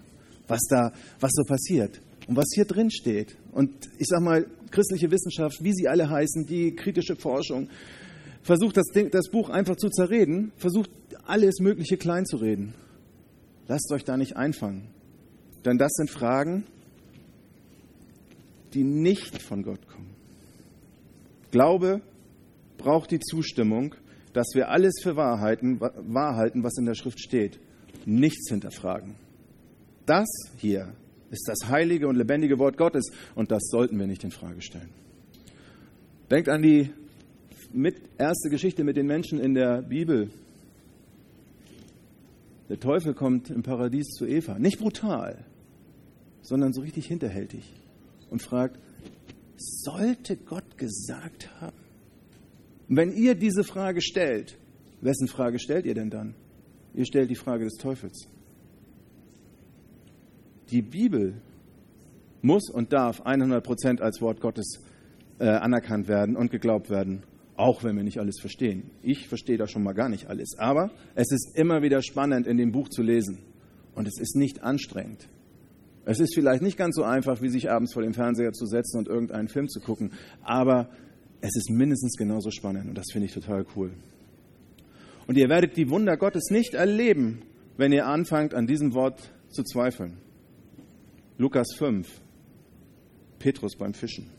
Was 0.47 0.61
da, 0.69 0.91
was 1.19 1.31
so 1.33 1.43
passiert. 1.43 2.01
Und 2.27 2.35
was 2.35 2.47
hier 2.53 2.65
drin 2.65 2.91
steht, 2.91 3.37
und 3.51 3.71
ich 3.97 4.07
sage 4.07 4.23
mal, 4.23 4.45
christliche 4.71 5.11
Wissenschaft, 5.11 5.63
wie 5.63 5.73
sie 5.73 5.87
alle 5.87 6.09
heißen, 6.09 6.45
die 6.45 6.75
kritische 6.75 7.15
Forschung, 7.15 7.69
versucht 8.41 8.77
das, 8.77 8.85
das 9.11 9.29
Buch 9.29 9.49
einfach 9.49 9.75
zu 9.75 9.89
zerreden, 9.89 10.51
versucht 10.57 10.89
alles 11.25 11.59
Mögliche 11.59 11.97
klein 11.97 12.25
zu 12.25 12.37
reden. 12.37 12.73
Lasst 13.67 13.91
euch 13.91 14.03
da 14.03 14.17
nicht 14.17 14.35
einfangen. 14.35 14.87
Denn 15.65 15.77
das 15.77 15.91
sind 15.93 16.09
Fragen, 16.09 16.63
die 18.73 18.83
nicht 18.83 19.41
von 19.41 19.63
Gott 19.63 19.87
kommen. 19.87 20.15
Glaube 21.51 22.01
braucht 22.77 23.11
die 23.11 23.19
Zustimmung, 23.19 23.95
dass 24.33 24.47
wir 24.53 24.69
alles 24.69 25.01
für 25.01 25.15
Wahrheiten, 25.15 25.79
wahr 25.79 26.35
halten, 26.35 26.63
was 26.63 26.77
in 26.77 26.85
der 26.85 26.95
Schrift 26.95 27.19
steht. 27.19 27.59
Nichts 28.05 28.49
hinterfragen. 28.49 29.15
Das 30.05 30.27
hier 30.57 30.93
ist 31.31 31.47
das 31.47 31.69
heilige 31.69 32.07
und 32.07 32.15
lebendige 32.15 32.57
Wort 32.57 32.77
Gottes 32.77 33.11
und 33.35 33.51
das 33.51 33.63
sollten 33.69 33.99
wir 33.99 34.07
nicht 34.07 34.23
in 34.23 34.31
Frage 34.31 34.61
stellen. 34.61 34.89
Denkt 36.29 36.49
an 36.49 36.61
die 36.61 36.89
mit, 37.73 37.95
erste 38.17 38.49
Geschichte 38.49 38.83
mit 38.83 38.97
den 38.97 39.07
Menschen 39.07 39.39
in 39.39 39.53
der 39.53 39.81
Bibel. 39.81 40.29
Der 42.69 42.79
Teufel 42.79 43.13
kommt 43.13 43.49
im 43.49 43.63
Paradies 43.63 44.07
zu 44.09 44.27
Eva. 44.27 44.59
Nicht 44.59 44.79
brutal, 44.79 45.43
sondern 46.41 46.73
so 46.73 46.81
richtig 46.81 47.07
hinterhältig 47.07 47.73
und 48.29 48.41
fragt, 48.41 48.79
sollte 49.57 50.37
Gott 50.37 50.77
gesagt 50.77 51.49
haben? 51.59 51.77
Und 52.87 52.97
wenn 52.97 53.13
ihr 53.13 53.35
diese 53.35 53.63
Frage 53.63 54.01
stellt, 54.01 54.57
wessen 55.01 55.27
Frage 55.27 55.59
stellt 55.59 55.85
ihr 55.85 55.93
denn 55.93 56.09
dann? 56.09 56.35
Ihr 56.93 57.05
stellt 57.05 57.29
die 57.29 57.35
Frage 57.35 57.65
des 57.65 57.75
Teufels. 57.75 58.27
Die 60.71 60.81
Bibel 60.81 61.41
muss 62.41 62.69
und 62.69 62.93
darf 62.93 63.21
100 63.21 63.63
Prozent 63.63 64.01
als 64.01 64.21
Wort 64.21 64.39
Gottes 64.41 64.81
äh, 65.39 65.47
anerkannt 65.47 66.07
werden 66.07 66.35
und 66.35 66.51
geglaubt 66.51 66.89
werden, 66.89 67.23
auch 67.55 67.83
wenn 67.83 67.95
wir 67.95 68.03
nicht 68.03 68.19
alles 68.19 68.39
verstehen. 68.39 68.91
Ich 69.01 69.27
verstehe 69.27 69.57
da 69.57 69.67
schon 69.67 69.83
mal 69.83 69.93
gar 69.93 70.09
nicht 70.09 70.27
alles. 70.27 70.57
Aber 70.57 70.91
es 71.15 71.31
ist 71.31 71.55
immer 71.55 71.81
wieder 71.81 72.01
spannend, 72.01 72.47
in 72.47 72.57
dem 72.57 72.71
Buch 72.71 72.89
zu 72.89 73.01
lesen. 73.01 73.39
Und 73.95 74.07
es 74.07 74.19
ist 74.19 74.35
nicht 74.35 74.63
anstrengend. 74.63 75.27
Es 76.09 76.19
ist 76.19 76.33
vielleicht 76.33 76.63
nicht 76.63 76.75
ganz 76.75 76.95
so 76.95 77.03
einfach, 77.03 77.43
wie 77.43 77.49
sich 77.49 77.69
abends 77.69 77.93
vor 77.93 78.01
dem 78.01 78.15
Fernseher 78.15 78.51
zu 78.51 78.65
setzen 78.65 78.97
und 78.97 79.07
irgendeinen 79.07 79.47
Film 79.47 79.69
zu 79.69 79.79
gucken, 79.79 80.11
aber 80.41 80.89
es 81.39 81.55
ist 81.55 81.69
mindestens 81.69 82.17
genauso 82.17 82.49
spannend 82.49 82.89
und 82.89 82.97
das 82.97 83.11
finde 83.11 83.27
ich 83.27 83.33
total 83.35 83.63
cool. 83.75 83.91
Und 85.27 85.37
ihr 85.37 85.49
werdet 85.49 85.77
die 85.77 85.91
Wunder 85.91 86.17
Gottes 86.17 86.49
nicht 86.49 86.73
erleben, 86.73 87.43
wenn 87.77 87.91
ihr 87.91 88.07
anfangt, 88.07 88.55
an 88.55 88.65
diesem 88.65 88.95
Wort 88.95 89.31
zu 89.49 89.61
zweifeln. 89.61 90.17
Lukas 91.37 91.75
5, 91.77 92.07
Petrus 93.37 93.75
beim 93.77 93.93
Fischen. 93.93 94.31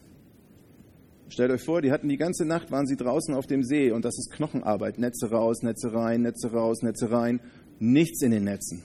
Stellt 1.28 1.52
euch 1.52 1.62
vor, 1.62 1.82
die 1.82 1.92
hatten 1.92 2.08
die 2.08 2.16
ganze 2.16 2.46
Nacht, 2.46 2.72
waren 2.72 2.88
sie 2.88 2.96
draußen 2.96 3.32
auf 3.32 3.46
dem 3.46 3.62
See 3.62 3.92
und 3.92 4.04
das 4.04 4.18
ist 4.18 4.32
Knochenarbeit. 4.32 4.98
Netze 4.98 5.30
raus, 5.30 5.62
Netze 5.62 5.92
rein, 5.92 6.22
Netze 6.22 6.50
raus, 6.50 6.82
Netze 6.82 7.12
rein. 7.12 7.38
Nichts 7.78 8.22
in 8.22 8.32
den 8.32 8.42
Netzen. 8.42 8.82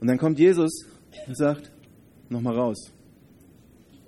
Und 0.00 0.06
dann 0.08 0.16
kommt 0.16 0.38
Jesus 0.38 0.86
und 1.26 1.36
sagt, 1.36 1.72
nochmal 2.28 2.56
raus. 2.56 2.92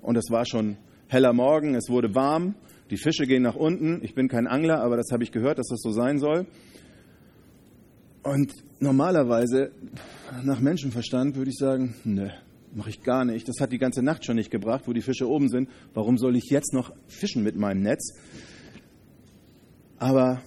Und 0.02 0.16
es 0.16 0.30
war 0.30 0.46
schon 0.46 0.76
heller 1.08 1.32
Morgen, 1.32 1.74
es 1.74 1.88
wurde 1.88 2.14
warm, 2.14 2.54
die 2.90 2.96
Fische 2.96 3.26
gehen 3.26 3.42
nach 3.42 3.56
unten. 3.56 4.00
Ich 4.02 4.14
bin 4.14 4.28
kein 4.28 4.46
Angler, 4.46 4.80
aber 4.80 4.96
das 4.96 5.10
habe 5.12 5.22
ich 5.22 5.32
gehört, 5.32 5.58
dass 5.58 5.68
das 5.68 5.80
so 5.80 5.90
sein 5.90 6.18
soll. 6.18 6.46
Und 8.22 8.52
normalerweise, 8.80 9.70
nach 10.42 10.60
Menschenverstand, 10.60 11.36
würde 11.36 11.50
ich 11.50 11.56
sagen, 11.56 11.94
ne, 12.04 12.32
mache 12.74 12.90
ich 12.90 13.02
gar 13.02 13.24
nicht. 13.24 13.48
Das 13.48 13.60
hat 13.60 13.72
die 13.72 13.78
ganze 13.78 14.02
Nacht 14.02 14.24
schon 14.24 14.36
nicht 14.36 14.50
gebracht, 14.50 14.84
wo 14.86 14.92
die 14.92 15.02
Fische 15.02 15.28
oben 15.28 15.48
sind. 15.48 15.68
Warum 15.94 16.18
soll 16.18 16.36
ich 16.36 16.50
jetzt 16.50 16.72
noch 16.72 16.92
fischen 17.06 17.42
mit 17.42 17.56
meinem 17.56 17.82
Netz? 17.82 18.14
Aber 19.98 20.42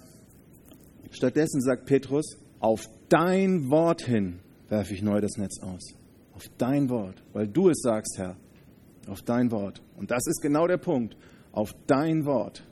stattdessen 1.12 1.62
sagt 1.62 1.86
Petrus, 1.86 2.38
auf 2.60 2.86
dein 3.10 3.70
Wort 3.70 4.02
hin 4.02 4.40
werfe 4.70 4.94
ich 4.94 5.02
neu 5.02 5.20
das 5.20 5.38
Netz 5.38 5.62
aus. 5.62 6.01
Auf 6.42 6.50
dein 6.58 6.90
Wort, 6.90 7.22
weil 7.34 7.48
du 7.48 7.70
es 7.70 7.82
sagst, 7.82 8.18
Herr. 8.18 8.36
Auf 9.08 9.22
dein 9.22 9.52
Wort. 9.52 9.80
Und 9.96 10.10
das 10.10 10.26
ist 10.26 10.42
genau 10.42 10.66
der 10.66 10.78
Punkt. 10.78 11.16
Auf 11.52 11.76
dein 11.86 12.26
Wort. 12.26 12.64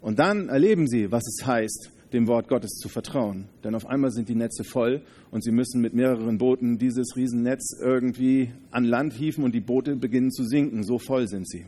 Und 0.00 0.18
dann 0.18 0.48
erleben 0.48 0.86
sie, 0.88 1.12
was 1.12 1.22
es 1.26 1.46
heißt, 1.46 1.90
dem 2.14 2.28
Wort 2.28 2.48
Gottes 2.48 2.78
zu 2.78 2.88
vertrauen. 2.88 3.50
Denn 3.62 3.74
auf 3.74 3.84
einmal 3.84 4.10
sind 4.10 4.30
die 4.30 4.34
Netze 4.34 4.64
voll 4.64 5.02
und 5.30 5.44
sie 5.44 5.50
müssen 5.50 5.82
mit 5.82 5.92
mehreren 5.92 6.38
Booten 6.38 6.78
dieses 6.78 7.14
Riesennetz 7.14 7.78
irgendwie 7.78 8.50
an 8.70 8.84
Land 8.84 9.12
hieven 9.12 9.44
und 9.44 9.54
die 9.54 9.60
Boote 9.60 9.96
beginnen 9.96 10.30
zu 10.30 10.44
sinken. 10.44 10.82
So 10.82 10.98
voll 10.98 11.28
sind 11.28 11.46
sie. 11.46 11.66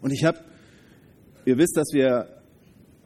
Und 0.00 0.10
ich 0.10 0.24
habe, 0.24 0.40
ihr 1.44 1.56
wisst, 1.56 1.76
dass 1.76 1.90
wir 1.92 2.42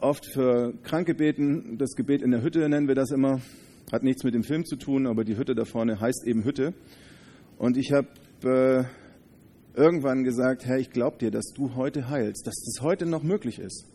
oft 0.00 0.24
für 0.24 0.72
Kranke 0.84 1.14
beten. 1.14 1.76
Das 1.76 1.90
Gebet 1.96 2.22
in 2.22 2.30
der 2.30 2.40
Hütte 2.40 2.66
nennen 2.66 2.88
wir 2.88 2.94
das 2.94 3.10
immer. 3.10 3.42
Hat 3.90 4.02
nichts 4.02 4.22
mit 4.22 4.34
dem 4.34 4.44
Film 4.44 4.66
zu 4.66 4.76
tun, 4.76 5.06
aber 5.06 5.24
die 5.24 5.36
Hütte 5.36 5.54
da 5.54 5.64
vorne 5.64 6.00
heißt 6.00 6.26
eben 6.26 6.44
Hütte. 6.44 6.74
Und 7.56 7.76
ich 7.76 7.92
habe 7.92 8.08
äh, 8.44 9.78
irgendwann 9.78 10.24
gesagt, 10.24 10.66
Herr, 10.66 10.78
ich 10.78 10.90
glaube 10.90 11.18
dir, 11.18 11.30
dass 11.30 11.52
du 11.54 11.74
heute 11.74 12.10
heilst, 12.10 12.46
dass 12.46 12.54
das 12.64 12.82
heute 12.82 13.06
noch 13.06 13.22
möglich 13.22 13.58
ist. 13.58 13.86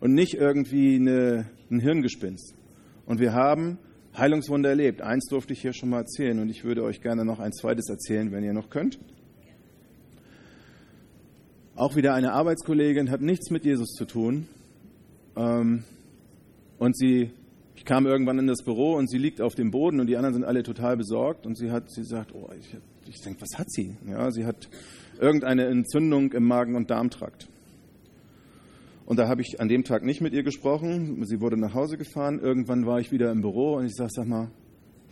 Und 0.00 0.14
nicht 0.14 0.34
irgendwie 0.34 0.96
eine, 0.96 1.46
ein 1.70 1.80
Hirngespinst. 1.80 2.54
Und 3.04 3.20
wir 3.20 3.34
haben 3.34 3.78
Heilungswunder 4.16 4.70
erlebt. 4.70 5.02
Eins 5.02 5.26
durfte 5.26 5.52
ich 5.52 5.60
hier 5.60 5.74
schon 5.74 5.90
mal 5.90 5.98
erzählen 5.98 6.38
und 6.38 6.48
ich 6.48 6.64
würde 6.64 6.82
euch 6.82 7.02
gerne 7.02 7.24
noch 7.24 7.38
ein 7.38 7.52
zweites 7.52 7.88
erzählen, 7.90 8.32
wenn 8.32 8.42
ihr 8.42 8.54
noch 8.54 8.70
könnt. 8.70 8.98
Auch 11.74 11.94
wieder 11.94 12.14
eine 12.14 12.32
Arbeitskollegin 12.32 13.10
hat 13.10 13.20
nichts 13.20 13.50
mit 13.50 13.66
Jesus 13.66 13.90
zu 13.90 14.06
tun. 14.06 14.48
Ähm, 15.36 15.84
und 16.78 16.96
sie 16.96 17.30
ich 17.76 17.84
kam 17.84 18.06
irgendwann 18.06 18.38
in 18.38 18.46
das 18.46 18.62
Büro 18.64 18.94
und 18.94 19.08
sie 19.08 19.18
liegt 19.18 19.40
auf 19.40 19.54
dem 19.54 19.70
Boden 19.70 20.00
und 20.00 20.06
die 20.06 20.16
anderen 20.16 20.34
sind 20.34 20.44
alle 20.44 20.62
total 20.62 20.96
besorgt 20.96 21.46
und 21.46 21.56
sie 21.56 21.70
hat, 21.70 21.90
sie 21.90 22.04
sagt, 22.04 22.34
oh, 22.34 22.48
ich, 22.58 22.76
ich 23.08 23.20
denke, 23.20 23.42
was 23.42 23.58
hat 23.58 23.70
sie? 23.70 23.96
Ja, 24.08 24.30
sie 24.30 24.46
hat 24.46 24.68
irgendeine 25.20 25.66
Entzündung 25.66 26.32
im 26.32 26.44
Magen- 26.44 26.74
und 26.74 26.90
Darmtrakt. 26.90 27.48
Und 29.04 29.18
da 29.18 29.28
habe 29.28 29.42
ich 29.42 29.60
an 29.60 29.68
dem 29.68 29.84
Tag 29.84 30.04
nicht 30.04 30.20
mit 30.20 30.32
ihr 30.32 30.42
gesprochen. 30.42 31.24
Sie 31.26 31.40
wurde 31.40 31.56
nach 31.56 31.74
Hause 31.74 31.96
gefahren. 31.96 32.40
Irgendwann 32.40 32.86
war 32.86 32.98
ich 32.98 33.12
wieder 33.12 33.30
im 33.30 33.40
Büro 33.40 33.76
und 33.76 33.86
ich 33.86 33.94
sage, 33.94 34.10
sag 34.12 34.26
mal, 34.26 34.50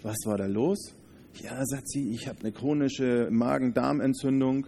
was 0.02 0.16
war 0.24 0.36
da 0.36 0.46
los? 0.46 0.94
Ja, 1.40 1.64
sagt 1.64 1.88
sie, 1.88 2.10
ich 2.10 2.26
habe 2.26 2.40
eine 2.40 2.52
chronische 2.52 3.28
Magen-Darm-Entzündung 3.30 4.66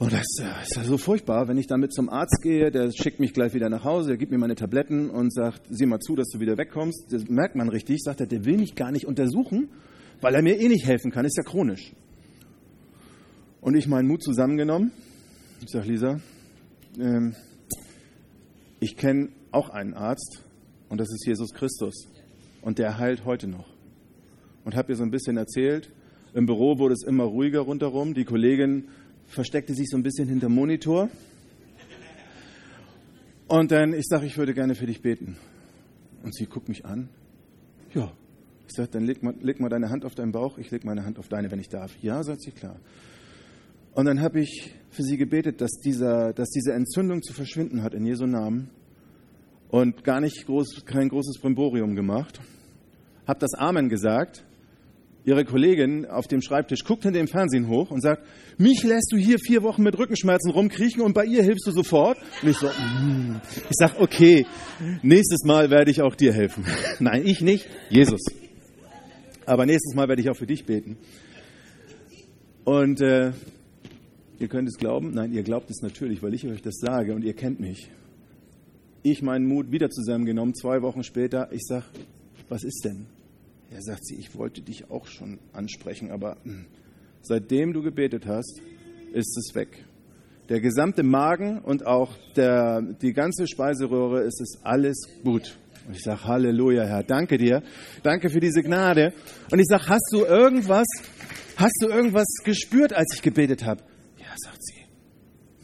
und 0.00 0.14
das 0.14 0.22
ist 0.62 0.76
ja 0.76 0.82
so 0.82 0.96
furchtbar, 0.96 1.46
wenn 1.46 1.58
ich 1.58 1.66
damit 1.66 1.92
zum 1.92 2.08
Arzt 2.08 2.40
gehe, 2.40 2.70
der 2.70 2.90
schickt 2.90 3.20
mich 3.20 3.34
gleich 3.34 3.52
wieder 3.52 3.68
nach 3.68 3.84
Hause, 3.84 4.08
der 4.08 4.16
gibt 4.16 4.32
mir 4.32 4.38
meine 4.38 4.54
Tabletten 4.54 5.10
und 5.10 5.30
sagt, 5.30 5.60
sieh 5.68 5.84
mal 5.84 5.98
zu, 5.98 6.16
dass 6.16 6.28
du 6.30 6.40
wieder 6.40 6.56
wegkommst. 6.56 7.12
Das 7.12 7.28
merkt 7.28 7.54
man 7.54 7.68
richtig, 7.68 7.98
sagt 8.02 8.20
er, 8.20 8.26
der 8.26 8.46
will 8.46 8.56
mich 8.56 8.74
gar 8.74 8.92
nicht 8.92 9.04
untersuchen, 9.04 9.68
weil 10.22 10.34
er 10.34 10.40
mir 10.40 10.58
eh 10.58 10.68
nicht 10.68 10.86
helfen 10.86 11.10
kann, 11.10 11.26
ist 11.26 11.36
ja 11.36 11.42
chronisch. 11.42 11.92
Und 13.60 13.76
ich 13.76 13.88
meinen 13.88 14.08
Mut 14.08 14.22
zusammengenommen. 14.22 14.90
Ich 15.60 15.68
sage, 15.68 15.88
Lisa, 15.88 16.18
ähm, 16.98 17.34
ich 18.80 18.96
kenne 18.96 19.28
auch 19.50 19.68
einen 19.68 19.92
Arzt 19.92 20.42
und 20.88 20.98
das 20.98 21.10
ist 21.12 21.26
Jesus 21.26 21.52
Christus. 21.52 22.08
Und 22.62 22.78
der 22.78 22.96
heilt 22.96 23.26
heute 23.26 23.48
noch. 23.48 23.68
Und 24.64 24.76
habe 24.76 24.92
ihr 24.92 24.96
so 24.96 25.02
ein 25.02 25.10
bisschen 25.10 25.36
erzählt. 25.36 25.92
Im 26.32 26.46
Büro 26.46 26.78
wurde 26.78 26.94
es 26.94 27.04
immer 27.04 27.24
ruhiger 27.24 27.60
rundherum. 27.60 28.14
Die 28.14 28.24
Kollegin 28.24 28.88
versteckte 29.30 29.74
sich 29.74 29.88
so 29.88 29.96
ein 29.96 30.02
bisschen 30.02 30.28
hinter 30.28 30.48
Monitor. 30.48 31.08
Und 33.48 33.70
dann, 33.72 33.94
ich 33.94 34.06
sage, 34.06 34.26
ich 34.26 34.36
würde 34.36 34.54
gerne 34.54 34.74
für 34.74 34.86
dich 34.86 35.02
beten. 35.02 35.36
Und 36.22 36.34
sie 36.34 36.46
guckt 36.46 36.68
mich 36.68 36.84
an. 36.84 37.08
Ja. 37.94 38.12
Ich 38.68 38.76
sage, 38.76 38.90
dann 38.92 39.04
leg 39.04 39.22
mal, 39.22 39.34
leg 39.40 39.58
mal 39.58 39.68
deine 39.68 39.90
Hand 39.90 40.04
auf 40.04 40.14
deinen 40.14 40.30
Bauch, 40.30 40.56
ich 40.58 40.70
leg 40.70 40.84
meine 40.84 41.04
Hand 41.04 41.18
auf 41.18 41.28
deine, 41.28 41.50
wenn 41.50 41.58
ich 41.58 41.68
darf. 41.68 41.92
Ja, 42.02 42.22
sagt 42.22 42.42
sie, 42.42 42.52
klar. 42.52 42.76
Und 43.94 44.04
dann 44.04 44.20
habe 44.20 44.40
ich 44.40 44.72
für 44.90 45.02
sie 45.02 45.16
gebetet, 45.16 45.60
dass, 45.60 45.72
dieser, 45.84 46.32
dass 46.32 46.50
diese 46.50 46.72
Entzündung 46.72 47.22
zu 47.22 47.32
verschwinden 47.32 47.82
hat 47.82 47.94
in 47.94 48.06
Jesu 48.06 48.26
Namen. 48.26 48.70
Und 49.70 50.04
gar 50.04 50.20
nicht 50.20 50.46
groß, 50.46 50.84
kein 50.84 51.08
großes 51.08 51.40
Brimborium 51.40 51.96
gemacht. 51.96 52.40
Habe 53.26 53.40
das 53.40 53.54
Amen 53.54 53.88
gesagt 53.88 54.44
ihre 55.24 55.44
Kollegin 55.44 56.06
auf 56.06 56.26
dem 56.26 56.40
Schreibtisch 56.42 56.84
guckt 56.84 57.02
hinter 57.02 57.18
dem 57.18 57.28
Fernsehen 57.28 57.68
hoch 57.68 57.90
und 57.90 58.00
sagt, 58.00 58.26
mich 58.58 58.82
lässt 58.82 59.10
du 59.12 59.16
hier 59.16 59.38
vier 59.38 59.62
Wochen 59.62 59.82
mit 59.82 59.98
Rückenschmerzen 59.98 60.50
rumkriechen 60.50 61.02
und 61.02 61.12
bei 61.12 61.24
ihr 61.24 61.42
hilfst 61.42 61.66
du 61.66 61.72
sofort. 61.72 62.18
Und 62.42 62.48
ich 62.48 62.56
so, 62.56 62.66
mm. 62.66 63.40
ich 63.46 63.76
sag, 63.76 64.00
okay, 64.00 64.46
nächstes 65.02 65.44
Mal 65.44 65.70
werde 65.70 65.90
ich 65.90 66.02
auch 66.02 66.14
dir 66.14 66.32
helfen. 66.32 66.64
Nein, 67.00 67.26
ich 67.26 67.40
nicht, 67.40 67.68
Jesus. 67.90 68.20
Aber 69.46 69.66
nächstes 69.66 69.94
Mal 69.94 70.08
werde 70.08 70.22
ich 70.22 70.30
auch 70.30 70.36
für 70.36 70.46
dich 70.46 70.64
beten. 70.64 70.96
Und 72.64 73.00
äh, 73.00 73.32
ihr 74.38 74.48
könnt 74.48 74.68
es 74.68 74.76
glauben, 74.76 75.12
nein, 75.12 75.32
ihr 75.32 75.42
glaubt 75.42 75.70
es 75.70 75.82
natürlich, 75.82 76.22
weil 76.22 76.34
ich 76.34 76.46
euch 76.46 76.62
das 76.62 76.76
sage 76.76 77.14
und 77.14 77.24
ihr 77.24 77.34
kennt 77.34 77.58
mich. 77.58 77.90
Ich 79.02 79.22
meinen 79.22 79.46
Mut 79.46 79.72
wieder 79.72 79.90
zusammengenommen, 79.90 80.54
zwei 80.54 80.82
Wochen 80.82 81.02
später, 81.02 81.50
ich 81.52 81.62
sag, 81.66 81.84
was 82.48 82.62
ist 82.62 82.84
denn? 82.84 83.06
Er 83.72 83.82
sagt 83.82 84.04
sie, 84.04 84.16
ich 84.16 84.34
wollte 84.34 84.62
dich 84.62 84.90
auch 84.90 85.06
schon 85.06 85.38
ansprechen, 85.52 86.10
aber 86.10 86.36
hm, 86.42 86.66
seitdem 87.22 87.72
du 87.72 87.82
gebetet 87.82 88.26
hast, 88.26 88.60
ist 89.12 89.38
es 89.38 89.54
weg. 89.54 89.84
Der 90.48 90.60
gesamte 90.60 91.04
Magen 91.04 91.60
und 91.60 91.86
auch 91.86 92.16
der, 92.34 92.82
die 92.82 93.12
ganze 93.12 93.46
Speiseröhre, 93.46 94.22
es 94.22 94.40
ist 94.40 94.58
alles 94.64 94.98
gut. 95.22 95.56
Und 95.86 95.96
ich 95.96 96.02
sage, 96.02 96.24
Halleluja, 96.24 96.84
Herr, 96.84 97.04
danke 97.04 97.38
dir. 97.38 97.62
Danke 98.02 98.28
für 98.28 98.40
diese 98.40 98.62
Gnade. 98.62 99.12
Und 99.52 99.60
ich 99.60 99.66
sage, 99.66 99.84
hast 99.88 100.08
du 100.12 100.24
irgendwas, 100.24 100.86
hast 101.56 101.78
du 101.80 101.88
irgendwas 101.88 102.26
gespürt, 102.44 102.92
als 102.92 103.14
ich 103.14 103.22
gebetet 103.22 103.64
habe? 103.64 103.82
Ja, 104.18 104.34
sagt 104.36 104.64
sie, 104.64 104.84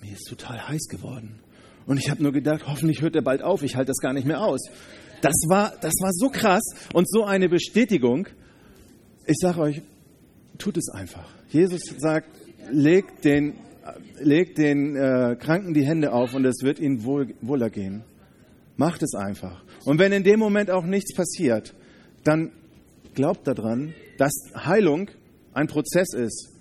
mir 0.01 0.13
ist 0.13 0.29
total 0.29 0.69
heiß 0.69 0.87
geworden. 0.89 1.41
Und 1.87 1.99
ich 1.99 2.09
habe 2.09 2.23
nur 2.23 2.33
gedacht, 2.33 2.67
hoffentlich 2.67 3.03
hört 3.03 3.17
er 3.17 3.23
bald 3.23 3.43
auf, 3.43 3.63
ich 3.63 3.77
halte 3.77 3.89
das 3.89 3.99
gar 3.99 4.13
nicht 4.13 4.27
mehr 4.27 4.41
aus. 4.41 4.61
Das 5.27 5.43
war, 5.49 5.73
das 5.81 5.95
war 6.01 6.13
so 6.13 6.29
krass 6.29 6.63
und 6.95 7.11
so 7.11 7.25
eine 7.25 7.49
Bestätigung. 7.49 8.29
Ich 9.27 9.39
sage 9.41 9.61
euch, 9.61 9.83
tut 10.57 10.77
es 10.77 10.89
einfach. 10.89 11.29
Jesus 11.49 11.81
sagt, 11.99 12.29
legt 12.71 13.25
den, 13.25 13.55
legt 14.21 14.57
den 14.59 14.95
äh, 14.95 15.35
Kranken 15.35 15.75
die 15.75 15.85
Hände 15.85 16.13
auf 16.13 16.33
und 16.35 16.45
es 16.45 16.63
wird 16.63 16.79
ihnen 16.79 17.03
wohl, 17.03 17.35
wohler 17.41 17.71
gehen. 17.71 18.05
Macht 18.77 19.03
es 19.03 19.15
einfach. 19.15 19.65
Und 19.85 19.99
wenn 19.99 20.13
in 20.13 20.23
dem 20.23 20.39
Moment 20.39 20.71
auch 20.71 20.85
nichts 20.85 21.13
passiert, 21.13 21.75
dann 22.23 22.53
glaubt 23.15 23.49
daran, 23.49 23.95
dass 24.19 24.33
Heilung 24.55 25.11
ein 25.55 25.67
Prozess 25.67 26.15
ist. 26.15 26.53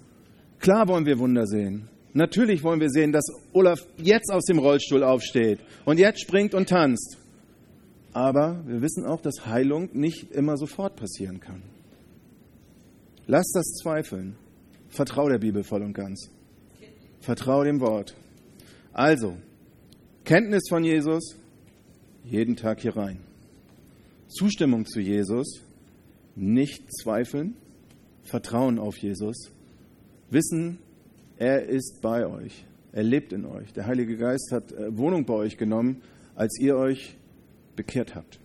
Klar 0.58 0.88
wollen 0.88 1.06
wir 1.06 1.20
Wunder 1.20 1.46
sehen. 1.46 1.88
Natürlich 2.14 2.64
wollen 2.64 2.80
wir 2.80 2.90
sehen, 2.90 3.12
dass 3.12 3.26
Olaf 3.54 3.86
jetzt 3.98 4.32
aus 4.32 4.46
dem 4.46 4.58
Rollstuhl 4.58 5.04
aufsteht 5.04 5.60
und 5.86 6.00
jetzt 6.00 6.22
springt 6.22 6.56
und 6.56 6.68
tanzt. 6.68 7.20
Aber 8.16 8.64
wir 8.66 8.82
wissen 8.82 9.06
auch, 9.06 9.20
dass 9.20 9.46
Heilung 9.46 9.90
nicht 9.92 10.32
immer 10.32 10.56
sofort 10.56 10.96
passieren 10.96 11.42
kann. 11.42 11.62
Lass 13.28 13.52
das 13.54 13.66
zweifeln. 13.82 14.38
Vertrau 14.88 15.28
der 15.28 15.40
Bibel 15.40 15.66
voll 15.66 15.84
und 15.84 15.92
ganz. 15.92 16.30
Vertrau 17.20 17.66
dem 17.66 17.82
Wort. 17.82 18.16
Also, 18.94 19.36
Kenntnis 20.24 20.64
von 20.70 20.86
Jesus, 20.86 21.36
jeden 22.24 22.56
Tag 22.56 22.80
hier 22.80 22.96
rein. 22.96 23.20
Zustimmung 24.30 24.86
zu 24.86 25.02
Jesus, 25.02 25.60
nicht 26.38 26.86
zweifeln, 26.94 27.58
Vertrauen 28.24 28.80
auf 28.80 28.96
Jesus, 28.98 29.52
wissen, 30.30 30.80
er 31.38 31.66
ist 31.66 32.00
bei 32.02 32.26
euch, 32.26 32.66
er 32.94 33.04
lebt 33.04 33.34
in 33.34 33.44
euch. 33.44 33.74
Der 33.74 33.88
Heilige 33.88 34.16
Geist 34.16 34.54
hat 34.54 34.72
äh, 34.72 34.98
Wohnung 34.98 35.26
bei 35.26 35.34
euch 35.34 35.58
genommen, 35.58 36.02
als 36.34 36.58
ihr 36.58 36.78
euch 36.78 37.18
bekehrt 37.76 38.16
habt. 38.16 38.40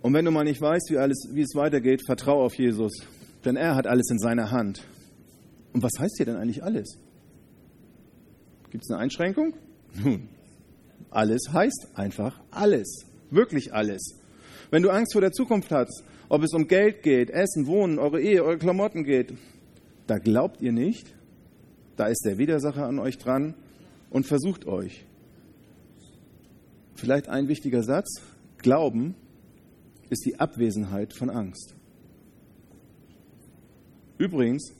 Und 0.00 0.14
wenn 0.14 0.24
du 0.24 0.30
mal 0.30 0.44
nicht 0.44 0.60
weißt, 0.60 0.90
wie, 0.90 0.98
alles, 0.98 1.28
wie 1.32 1.42
es 1.42 1.54
weitergeht, 1.54 2.02
vertrau 2.06 2.44
auf 2.44 2.54
Jesus, 2.54 2.92
denn 3.44 3.56
er 3.56 3.74
hat 3.74 3.86
alles 3.86 4.10
in 4.10 4.18
seiner 4.18 4.50
Hand. 4.50 4.82
Und 5.72 5.82
was 5.82 5.92
heißt 5.98 6.16
hier 6.16 6.26
denn 6.26 6.36
eigentlich 6.36 6.62
alles? 6.62 6.98
Gibt 8.70 8.84
es 8.84 8.90
eine 8.90 9.00
Einschränkung? 9.00 9.54
Nun, 9.94 10.28
alles 11.10 11.52
heißt 11.52 11.88
einfach 11.94 12.40
alles. 12.50 13.06
Wirklich 13.30 13.72
alles. 13.74 14.14
Wenn 14.70 14.82
du 14.82 14.90
Angst 14.90 15.12
vor 15.12 15.20
der 15.20 15.32
Zukunft 15.32 15.70
hast, 15.70 16.04
ob 16.28 16.42
es 16.42 16.52
um 16.52 16.68
Geld 16.68 17.02
geht, 17.02 17.30
Essen, 17.30 17.66
Wohnen, 17.66 17.98
eure 17.98 18.20
Ehe, 18.20 18.44
eure 18.44 18.58
Klamotten 18.58 19.04
geht, 19.04 19.34
da 20.06 20.18
glaubt 20.18 20.60
ihr 20.60 20.72
nicht, 20.72 21.14
da 21.96 22.06
ist 22.06 22.22
der 22.24 22.38
Widersacher 22.38 22.86
an 22.86 22.98
euch 22.98 23.18
dran 23.18 23.54
und 24.10 24.26
versucht 24.26 24.66
euch. 24.66 25.04
Vielleicht 26.98 27.28
ein 27.28 27.46
wichtiger 27.46 27.84
Satz. 27.84 28.20
Glauben 28.56 29.14
ist 30.10 30.26
die 30.26 30.40
Abwesenheit 30.40 31.14
von 31.14 31.30
Angst. 31.30 31.76
Übrigens, 34.18 34.72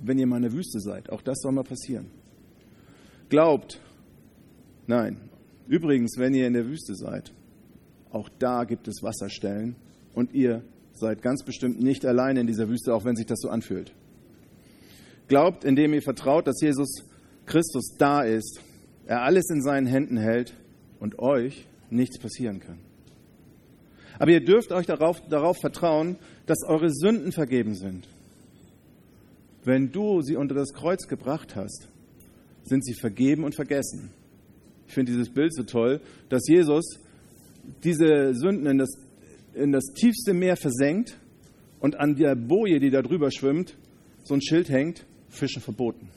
wenn 0.00 0.18
ihr 0.18 0.26
mal 0.26 0.36
in 0.36 0.44
der 0.44 0.54
Wüste 0.54 0.80
seid, 0.80 1.10
auch 1.10 1.20
das 1.20 1.40
soll 1.40 1.52
mal 1.52 1.62
passieren. 1.62 2.06
Glaubt, 3.28 3.78
nein, 4.86 5.20
übrigens, 5.68 6.16
wenn 6.16 6.32
ihr 6.32 6.46
in 6.46 6.54
der 6.54 6.64
Wüste 6.64 6.94
seid, 6.94 7.30
auch 8.10 8.30
da 8.38 8.64
gibt 8.64 8.88
es 8.88 9.02
Wasserstellen 9.02 9.76
und 10.14 10.32
ihr 10.32 10.62
seid 10.94 11.20
ganz 11.20 11.44
bestimmt 11.44 11.78
nicht 11.78 12.06
alleine 12.06 12.40
in 12.40 12.46
dieser 12.46 12.70
Wüste, 12.70 12.94
auch 12.94 13.04
wenn 13.04 13.16
sich 13.16 13.26
das 13.26 13.40
so 13.40 13.50
anfühlt. 13.50 13.92
Glaubt, 15.28 15.64
indem 15.64 15.92
ihr 15.92 16.00
vertraut, 16.00 16.46
dass 16.46 16.62
Jesus 16.62 17.02
Christus 17.44 17.96
da 17.98 18.22
ist, 18.22 18.62
er 19.04 19.20
alles 19.20 19.50
in 19.50 19.60
seinen 19.60 19.86
Händen 19.86 20.16
hält 20.16 20.54
und 21.00 21.18
euch 21.18 21.66
nichts 21.90 22.18
passieren 22.18 22.60
kann. 22.60 22.78
Aber 24.18 24.30
ihr 24.30 24.44
dürft 24.44 24.72
euch 24.72 24.86
darauf, 24.86 25.20
darauf 25.28 25.58
vertrauen, 25.58 26.16
dass 26.46 26.58
eure 26.66 26.90
Sünden 26.90 27.32
vergeben 27.32 27.74
sind. 27.74 28.06
Wenn 29.64 29.90
du 29.90 30.20
sie 30.22 30.36
unter 30.36 30.54
das 30.54 30.72
Kreuz 30.72 31.08
gebracht 31.08 31.56
hast, 31.56 31.88
sind 32.64 32.84
sie 32.84 32.94
vergeben 32.94 33.44
und 33.44 33.54
vergessen. 33.54 34.10
Ich 34.86 34.94
finde 34.94 35.12
dieses 35.12 35.30
Bild 35.30 35.54
so 35.54 35.62
toll, 35.64 36.00
dass 36.28 36.46
Jesus 36.46 37.00
diese 37.82 38.34
Sünden 38.34 38.66
in 38.66 38.78
das, 38.78 38.90
in 39.54 39.72
das 39.72 39.84
tiefste 39.94 40.34
Meer 40.34 40.56
versenkt 40.56 41.18
und 41.80 41.96
an 41.98 42.14
der 42.14 42.34
Boje, 42.34 42.78
die 42.78 42.90
da 42.90 43.02
drüber 43.02 43.30
schwimmt, 43.30 43.76
so 44.22 44.34
ein 44.34 44.42
Schild 44.42 44.68
hängt, 44.68 45.06
Fischen 45.28 45.62
verboten. 45.62 46.08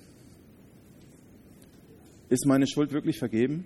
Ist 2.29 2.45
meine 2.45 2.67
Schuld 2.67 2.91
wirklich 2.91 3.17
vergeben? 3.17 3.65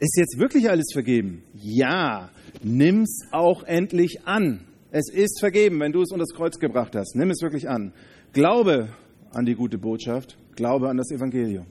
Ist 0.00 0.16
jetzt 0.16 0.38
wirklich 0.38 0.70
alles 0.70 0.86
vergeben? 0.92 1.42
Ja. 1.54 2.30
Nimm's 2.62 3.20
auch 3.32 3.64
endlich 3.64 4.26
an. 4.26 4.60
Es 4.90 5.10
ist 5.10 5.40
vergeben, 5.40 5.80
wenn 5.80 5.92
du 5.92 6.02
es 6.02 6.10
unter 6.10 6.24
das 6.24 6.34
Kreuz 6.34 6.58
gebracht 6.58 6.94
hast. 6.94 7.14
Nimm 7.16 7.30
es 7.30 7.42
wirklich 7.42 7.68
an. 7.68 7.92
Glaube 8.32 8.88
an 9.32 9.44
die 9.44 9.54
gute 9.54 9.76
Botschaft. 9.78 10.38
Glaube 10.54 10.88
an 10.88 10.96
das 10.96 11.10
Evangelium. 11.10 11.66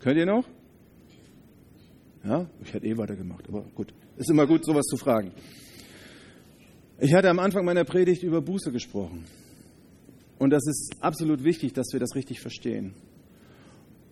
Könnt 0.00 0.16
ihr 0.16 0.26
noch? 0.26 0.44
Ja, 2.24 2.48
ich 2.62 2.72
hätte 2.72 2.86
eh 2.86 2.96
weitergemacht, 2.96 3.48
aber 3.48 3.62
gut. 3.74 3.92
Ist 4.16 4.30
immer 4.30 4.46
gut, 4.46 4.64
sowas 4.64 4.86
zu 4.86 4.96
fragen. 4.96 5.32
Ich 6.98 7.12
hatte 7.12 7.28
am 7.28 7.38
Anfang 7.38 7.64
meiner 7.64 7.84
Predigt 7.84 8.22
über 8.22 8.40
Buße 8.40 8.72
gesprochen. 8.72 9.24
Und 10.38 10.50
das 10.50 10.66
ist 10.66 10.96
absolut 11.00 11.44
wichtig, 11.44 11.74
dass 11.74 11.92
wir 11.92 12.00
das 12.00 12.14
richtig 12.14 12.40
verstehen. 12.40 12.94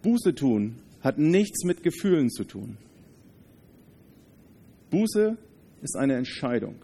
Buße 0.02 0.34
tun 0.34 0.76
hat 1.02 1.18
nichts 1.18 1.64
mit 1.64 1.82
Gefühlen 1.82 2.30
zu 2.30 2.44
tun. 2.44 2.78
Buße 4.90 5.36
ist 5.82 5.96
eine 5.96 6.14
Entscheidung. 6.14 6.76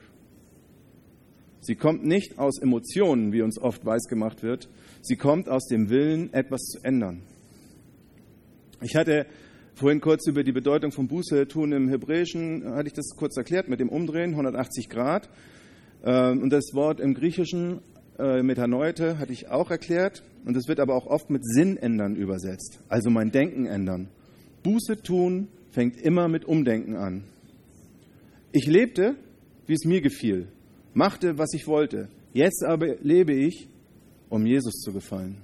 Sie 1.60 1.74
kommt 1.74 2.04
nicht 2.04 2.38
aus 2.38 2.60
Emotionen, 2.60 3.32
wie 3.32 3.42
uns 3.42 3.60
oft 3.60 3.84
weisgemacht 3.84 4.42
wird. 4.42 4.68
Sie 5.02 5.16
kommt 5.16 5.48
aus 5.48 5.66
dem 5.66 5.90
Willen, 5.90 6.32
etwas 6.32 6.62
zu 6.62 6.82
ändern. 6.82 7.22
Ich 8.80 8.96
hatte 8.96 9.26
vorhin 9.74 10.00
kurz 10.00 10.26
über 10.26 10.44
die 10.44 10.52
Bedeutung 10.52 10.92
von 10.92 11.08
Buße 11.08 11.46
tun 11.46 11.72
im 11.72 11.88
Hebräischen, 11.88 12.64
hatte 12.64 12.88
ich 12.88 12.94
das 12.94 13.10
kurz 13.16 13.36
erklärt 13.36 13.68
mit 13.68 13.80
dem 13.80 13.88
Umdrehen, 13.88 14.30
180 14.30 14.88
Grad. 14.88 15.28
Ähm, 16.04 16.42
und 16.42 16.50
das 16.50 16.72
Wort 16.74 17.00
im 17.00 17.14
Griechischen 17.14 17.80
äh, 18.18 18.42
Metanoite 18.42 19.18
hatte 19.18 19.32
ich 19.32 19.48
auch 19.48 19.70
erklärt. 19.70 20.22
Und 20.44 20.56
es 20.56 20.68
wird 20.68 20.80
aber 20.80 20.94
auch 20.94 21.06
oft 21.06 21.30
mit 21.30 21.44
Sinn 21.44 21.76
ändern 21.76 22.16
übersetzt, 22.16 22.80
also 22.88 23.10
mein 23.10 23.30
Denken 23.30 23.66
ändern. 23.66 24.08
Buße 24.62 25.02
tun 25.02 25.48
fängt 25.70 26.00
immer 26.00 26.28
mit 26.28 26.44
Umdenken 26.44 26.96
an. 26.96 27.24
Ich 28.52 28.66
lebte, 28.66 29.16
wie 29.66 29.74
es 29.74 29.84
mir 29.84 30.00
gefiel, 30.00 30.48
machte, 30.94 31.36
was 31.38 31.52
ich 31.52 31.66
wollte. 31.66 32.08
Jetzt 32.32 32.64
aber 32.64 32.96
lebe 33.02 33.34
ich, 33.34 33.68
um 34.30 34.46
Jesus 34.46 34.80
zu 34.80 34.92
gefallen. 34.92 35.36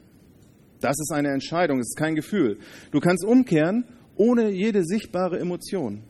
Das 0.81 0.97
ist 0.99 1.13
eine 1.13 1.33
Entscheidung, 1.33 1.81
es 1.81 1.89
ist 1.89 1.99
kein 1.99 2.15
Gefühl. 2.15 2.59
Du 2.91 3.01
kannst 3.01 3.25
umkehren 3.25 3.85
ohne 4.17 4.51
jede 4.51 4.85
sichtbare 4.85 5.39
Emotion, 5.39 6.03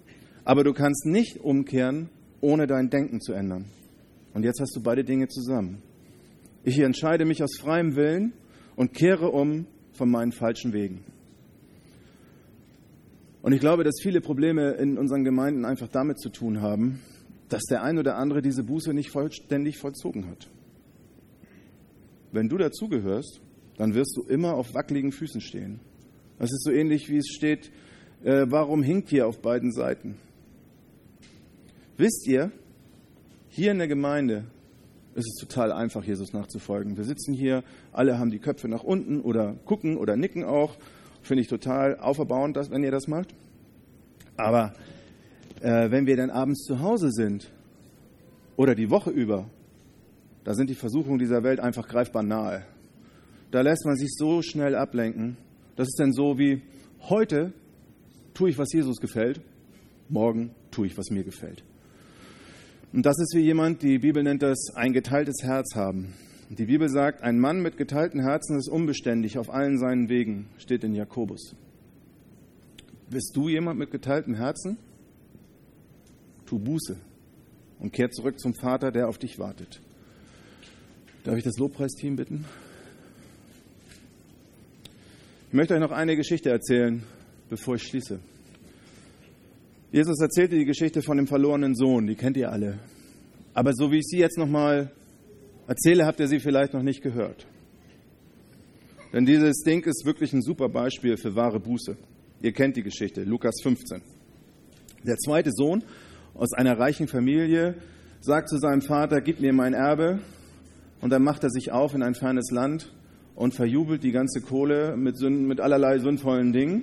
aber 0.44 0.62
du 0.62 0.72
kannst 0.72 1.06
nicht 1.06 1.40
umkehren, 1.40 2.10
ohne 2.40 2.66
dein 2.66 2.90
Denken 2.90 3.20
zu 3.20 3.32
ändern. 3.32 3.64
Und 4.34 4.44
jetzt 4.44 4.60
hast 4.60 4.76
du 4.76 4.82
beide 4.82 5.04
Dinge 5.04 5.28
zusammen. 5.28 5.82
Ich 6.66 6.78
entscheide 6.78 7.26
mich 7.26 7.42
aus 7.42 7.58
freiem 7.60 7.94
Willen 7.94 8.32
und 8.74 8.94
kehre 8.94 9.28
um 9.28 9.66
von 9.92 10.10
meinen 10.10 10.32
falschen 10.32 10.72
Wegen. 10.72 11.04
Und 13.42 13.52
ich 13.52 13.60
glaube, 13.60 13.84
dass 13.84 14.00
viele 14.02 14.22
Probleme 14.22 14.70
in 14.72 14.96
unseren 14.96 15.24
Gemeinden 15.24 15.66
einfach 15.66 15.88
damit 15.88 16.18
zu 16.18 16.30
tun 16.30 16.62
haben, 16.62 17.00
dass 17.50 17.64
der 17.64 17.82
ein 17.82 17.98
oder 17.98 18.16
andere 18.16 18.40
diese 18.40 18.64
Buße 18.64 18.94
nicht 18.94 19.10
vollständig 19.10 19.76
vollzogen 19.76 20.26
hat. 20.30 20.48
Wenn 22.32 22.48
du 22.48 22.56
dazugehörst, 22.56 23.42
dann 23.76 23.94
wirst 23.94 24.16
du 24.16 24.22
immer 24.22 24.54
auf 24.54 24.72
wackeligen 24.72 25.12
Füßen 25.12 25.42
stehen. 25.42 25.80
Das 26.38 26.50
ist 26.50 26.64
so 26.64 26.70
ähnlich, 26.70 27.10
wie 27.10 27.18
es 27.18 27.28
steht, 27.28 27.70
äh, 28.24 28.46
warum 28.48 28.82
hinkt 28.82 29.12
ihr 29.12 29.28
auf 29.28 29.42
beiden 29.42 29.70
Seiten? 29.70 30.16
Wisst 31.98 32.26
ihr, 32.26 32.50
hier 33.50 33.72
in 33.72 33.78
der 33.78 33.88
Gemeinde 33.88 34.46
es 35.16 35.26
ist 35.26 35.40
total 35.40 35.72
einfach, 35.72 36.04
Jesus 36.04 36.32
nachzufolgen. 36.32 36.96
Wir 36.96 37.04
sitzen 37.04 37.34
hier, 37.34 37.62
alle 37.92 38.18
haben 38.18 38.30
die 38.30 38.40
Köpfe 38.40 38.68
nach 38.68 38.82
unten 38.82 39.20
oder 39.20 39.54
gucken 39.64 39.96
oder 39.96 40.16
nicken 40.16 40.44
auch. 40.44 40.76
Finde 41.22 41.42
ich 41.42 41.48
total 41.48 41.98
auferbauend, 41.98 42.56
dass, 42.56 42.70
wenn 42.70 42.82
ihr 42.82 42.90
das 42.90 43.06
macht. 43.06 43.34
Aber 44.36 44.74
äh, 45.60 45.90
wenn 45.90 46.06
wir 46.06 46.16
dann 46.16 46.30
abends 46.30 46.64
zu 46.64 46.80
Hause 46.80 47.10
sind 47.10 47.50
oder 48.56 48.74
die 48.74 48.90
Woche 48.90 49.10
über, 49.10 49.48
da 50.42 50.54
sind 50.54 50.68
die 50.68 50.74
Versuchungen 50.74 51.18
dieser 51.18 51.42
Welt 51.42 51.60
einfach 51.60 51.86
greifbar 51.86 52.22
nahe. 52.22 52.64
Da 53.50 53.60
lässt 53.60 53.86
man 53.86 53.96
sich 53.96 54.10
so 54.12 54.42
schnell 54.42 54.74
ablenken. 54.74 55.36
Das 55.76 55.86
ist 55.86 55.98
dann 55.98 56.12
so 56.12 56.38
wie 56.38 56.62
heute 57.08 57.52
tue 58.34 58.50
ich, 58.50 58.58
was 58.58 58.72
Jesus 58.72 59.00
gefällt, 59.00 59.40
morgen 60.08 60.50
tue 60.72 60.86
ich, 60.86 60.98
was 60.98 61.10
mir 61.10 61.22
gefällt. 61.22 61.62
Und 62.94 63.04
das 63.04 63.18
ist 63.18 63.34
wie 63.34 63.40
jemand, 63.40 63.82
die 63.82 63.98
Bibel 63.98 64.22
nennt 64.22 64.40
das 64.40 64.70
ein 64.76 64.92
geteiltes 64.92 65.42
Herz 65.42 65.74
haben. 65.74 66.14
Die 66.48 66.66
Bibel 66.66 66.88
sagt, 66.88 67.24
ein 67.24 67.40
Mann 67.40 67.60
mit 67.60 67.76
geteilten 67.76 68.20
Herzen 68.20 68.56
ist 68.56 68.68
unbeständig 68.68 69.36
auf 69.36 69.50
allen 69.50 69.78
seinen 69.78 70.08
Wegen, 70.08 70.46
steht 70.58 70.84
in 70.84 70.94
Jakobus. 70.94 71.56
Bist 73.10 73.32
du 73.34 73.48
jemand 73.48 73.80
mit 73.80 73.90
geteiltem 73.90 74.36
Herzen? 74.36 74.78
Tu 76.46 76.56
Buße 76.56 76.96
und 77.80 77.92
kehr 77.92 78.12
zurück 78.12 78.38
zum 78.38 78.54
Vater, 78.54 78.92
der 78.92 79.08
auf 79.08 79.18
dich 79.18 79.40
wartet. 79.40 79.80
Darf 81.24 81.36
ich 81.36 81.42
das 81.42 81.58
Lobpreisteam 81.58 82.14
bitten? 82.14 82.44
Ich 85.48 85.54
möchte 85.54 85.74
euch 85.74 85.80
noch 85.80 85.90
eine 85.90 86.14
Geschichte 86.14 86.50
erzählen, 86.50 87.02
bevor 87.50 87.74
ich 87.74 87.82
schließe. 87.82 88.20
Jesus 89.94 90.18
erzählte 90.20 90.56
die 90.56 90.64
Geschichte 90.64 91.02
von 91.02 91.18
dem 91.18 91.28
verlorenen 91.28 91.76
Sohn, 91.76 92.08
die 92.08 92.16
kennt 92.16 92.36
ihr 92.36 92.50
alle. 92.50 92.80
Aber 93.54 93.72
so 93.74 93.92
wie 93.92 93.98
ich 93.98 94.06
sie 94.06 94.18
jetzt 94.18 94.36
nochmal 94.36 94.90
erzähle, 95.68 96.04
habt 96.04 96.18
ihr 96.18 96.26
sie 96.26 96.40
vielleicht 96.40 96.74
noch 96.74 96.82
nicht 96.82 97.00
gehört. 97.00 97.46
Denn 99.12 99.24
dieses 99.24 99.58
Ding 99.58 99.84
ist 99.84 100.04
wirklich 100.04 100.32
ein 100.32 100.42
super 100.42 100.68
Beispiel 100.68 101.16
für 101.16 101.36
wahre 101.36 101.60
Buße. 101.60 101.96
Ihr 102.42 102.52
kennt 102.52 102.76
die 102.76 102.82
Geschichte, 102.82 103.22
Lukas 103.22 103.54
15. 103.62 104.02
Der 105.04 105.14
zweite 105.14 105.52
Sohn 105.52 105.84
aus 106.34 106.52
einer 106.54 106.76
reichen 106.76 107.06
Familie 107.06 107.76
sagt 108.20 108.48
zu 108.48 108.58
seinem 108.58 108.82
Vater, 108.82 109.20
gib 109.20 109.38
mir 109.38 109.52
mein 109.52 109.74
Erbe. 109.74 110.18
Und 111.02 111.10
dann 111.10 111.22
macht 111.22 111.44
er 111.44 111.50
sich 111.50 111.70
auf 111.70 111.94
in 111.94 112.02
ein 112.02 112.16
fernes 112.16 112.50
Land 112.50 112.92
und 113.36 113.54
verjubelt 113.54 114.02
die 114.02 114.10
ganze 114.10 114.40
Kohle 114.40 114.96
mit, 114.96 115.20
mit 115.20 115.60
allerlei 115.60 116.00
sündvollen 116.00 116.52
Dingen. 116.52 116.82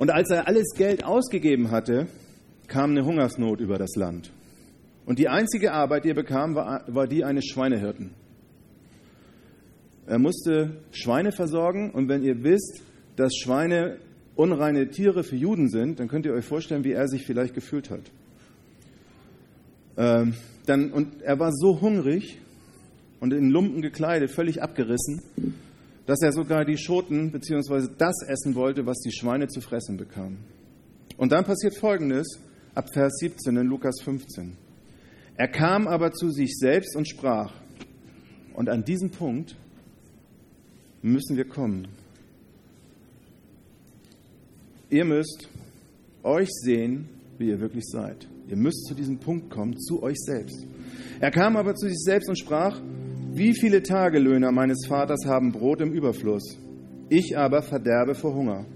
Und 0.00 0.10
als 0.10 0.30
er 0.30 0.48
alles 0.48 0.72
Geld 0.74 1.04
ausgegeben 1.04 1.70
hatte, 1.70 2.06
kam 2.68 2.92
eine 2.92 3.04
Hungersnot 3.04 3.60
über 3.60 3.76
das 3.76 3.96
Land. 3.96 4.32
Und 5.04 5.18
die 5.18 5.28
einzige 5.28 5.72
Arbeit, 5.72 6.04
die 6.04 6.08
er 6.08 6.14
bekam, 6.14 6.54
war, 6.54 6.84
war 6.86 7.06
die 7.06 7.22
eines 7.22 7.44
Schweinehirten. 7.44 8.12
Er 10.06 10.18
musste 10.18 10.78
Schweine 10.90 11.32
versorgen 11.32 11.90
und 11.90 12.08
wenn 12.08 12.22
ihr 12.22 12.42
wisst, 12.42 12.80
dass 13.16 13.36
Schweine 13.36 13.98
unreine 14.36 14.88
Tiere 14.88 15.22
für 15.22 15.36
Juden 15.36 15.68
sind, 15.68 16.00
dann 16.00 16.08
könnt 16.08 16.24
ihr 16.24 16.32
euch 16.32 16.46
vorstellen, 16.46 16.82
wie 16.82 16.92
er 16.92 17.06
sich 17.06 17.26
vielleicht 17.26 17.52
gefühlt 17.52 17.90
hat. 17.90 18.10
Ähm, 19.98 20.32
dann, 20.64 20.92
und 20.92 21.20
er 21.20 21.38
war 21.38 21.52
so 21.52 21.82
hungrig 21.82 22.38
und 23.20 23.34
in 23.34 23.50
Lumpen 23.50 23.82
gekleidet, 23.82 24.30
völlig 24.30 24.62
abgerissen, 24.62 25.20
dass 26.10 26.22
er 26.22 26.32
sogar 26.32 26.64
die 26.64 26.76
Schoten 26.76 27.30
bzw. 27.30 27.86
das 27.96 28.24
essen 28.26 28.56
wollte, 28.56 28.84
was 28.84 28.98
die 28.98 29.12
Schweine 29.12 29.46
zu 29.46 29.60
fressen 29.60 29.96
bekamen. 29.96 30.38
Und 31.16 31.30
dann 31.30 31.44
passiert 31.44 31.76
Folgendes 31.78 32.40
ab 32.74 32.88
Vers 32.92 33.18
17 33.20 33.56
in 33.56 33.68
Lukas 33.68 34.00
15. 34.02 34.56
Er 35.36 35.46
kam 35.46 35.86
aber 35.86 36.10
zu 36.10 36.30
sich 36.30 36.58
selbst 36.58 36.96
und 36.96 37.08
sprach, 37.08 37.54
und 38.54 38.68
an 38.68 38.84
diesem 38.84 39.10
Punkt 39.10 39.54
müssen 41.00 41.36
wir 41.36 41.46
kommen. 41.46 41.86
Ihr 44.88 45.04
müsst 45.04 45.48
euch 46.24 46.48
sehen, 46.50 47.08
wie 47.38 47.50
ihr 47.50 47.60
wirklich 47.60 47.84
seid. 47.86 48.26
Ihr 48.48 48.56
müsst 48.56 48.84
zu 48.86 48.94
diesem 48.94 49.20
Punkt 49.20 49.48
kommen, 49.48 49.78
zu 49.78 50.02
euch 50.02 50.18
selbst. 50.18 50.66
Er 51.20 51.30
kam 51.30 51.56
aber 51.56 51.76
zu 51.76 51.86
sich 51.86 52.00
selbst 52.00 52.28
und 52.28 52.36
sprach, 52.36 52.80
wie 53.40 53.54
viele 53.54 53.82
Tagelöhner 53.82 54.52
meines 54.52 54.86
Vaters 54.86 55.20
haben 55.26 55.50
Brot 55.50 55.80
im 55.80 55.94
Überfluss? 55.94 56.58
Ich 57.08 57.38
aber 57.38 57.62
verderbe 57.62 58.14
vor 58.14 58.34
Hunger. 58.34 58.66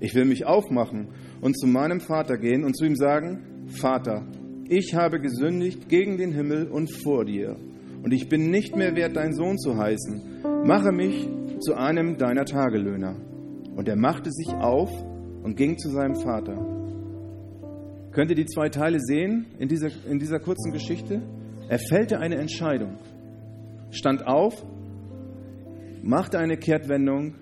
Ich 0.00 0.14
will 0.14 0.24
mich 0.24 0.46
aufmachen 0.46 1.08
und 1.42 1.60
zu 1.60 1.66
meinem 1.66 2.00
Vater 2.00 2.38
gehen 2.38 2.64
und 2.64 2.74
zu 2.74 2.86
ihm 2.86 2.96
sagen, 2.96 3.66
Vater, 3.66 4.26
ich 4.66 4.94
habe 4.94 5.20
gesündigt 5.20 5.90
gegen 5.90 6.16
den 6.16 6.32
Himmel 6.32 6.68
und 6.68 6.90
vor 6.90 7.26
dir, 7.26 7.56
und 8.02 8.14
ich 8.14 8.30
bin 8.30 8.50
nicht 8.50 8.74
mehr 8.74 8.96
wert, 8.96 9.14
dein 9.14 9.34
Sohn 9.34 9.58
zu 9.58 9.76
heißen. 9.76 10.42
Mache 10.64 10.90
mich 10.90 11.28
zu 11.60 11.74
einem 11.74 12.16
deiner 12.16 12.46
Tagelöhner. 12.46 13.14
Und 13.76 13.88
er 13.88 13.96
machte 13.96 14.30
sich 14.30 14.54
auf 14.54 14.90
und 15.42 15.54
ging 15.54 15.76
zu 15.76 15.90
seinem 15.90 16.14
Vater. 16.14 16.56
Könnt 18.12 18.30
ihr 18.30 18.36
die 18.36 18.46
zwei 18.46 18.70
Teile 18.70 19.00
sehen 19.00 19.48
in 19.58 19.68
dieser, 19.68 19.90
in 20.08 20.18
dieser 20.18 20.38
kurzen 20.38 20.72
Geschichte? 20.72 21.20
Er 21.68 21.78
fällte 21.78 22.20
eine 22.20 22.36
Entscheidung 22.36 22.96
stand 23.90 24.26
auf, 24.26 24.64
machte 26.02 26.38
eine 26.38 26.56
Kehrtwendung 26.56 27.34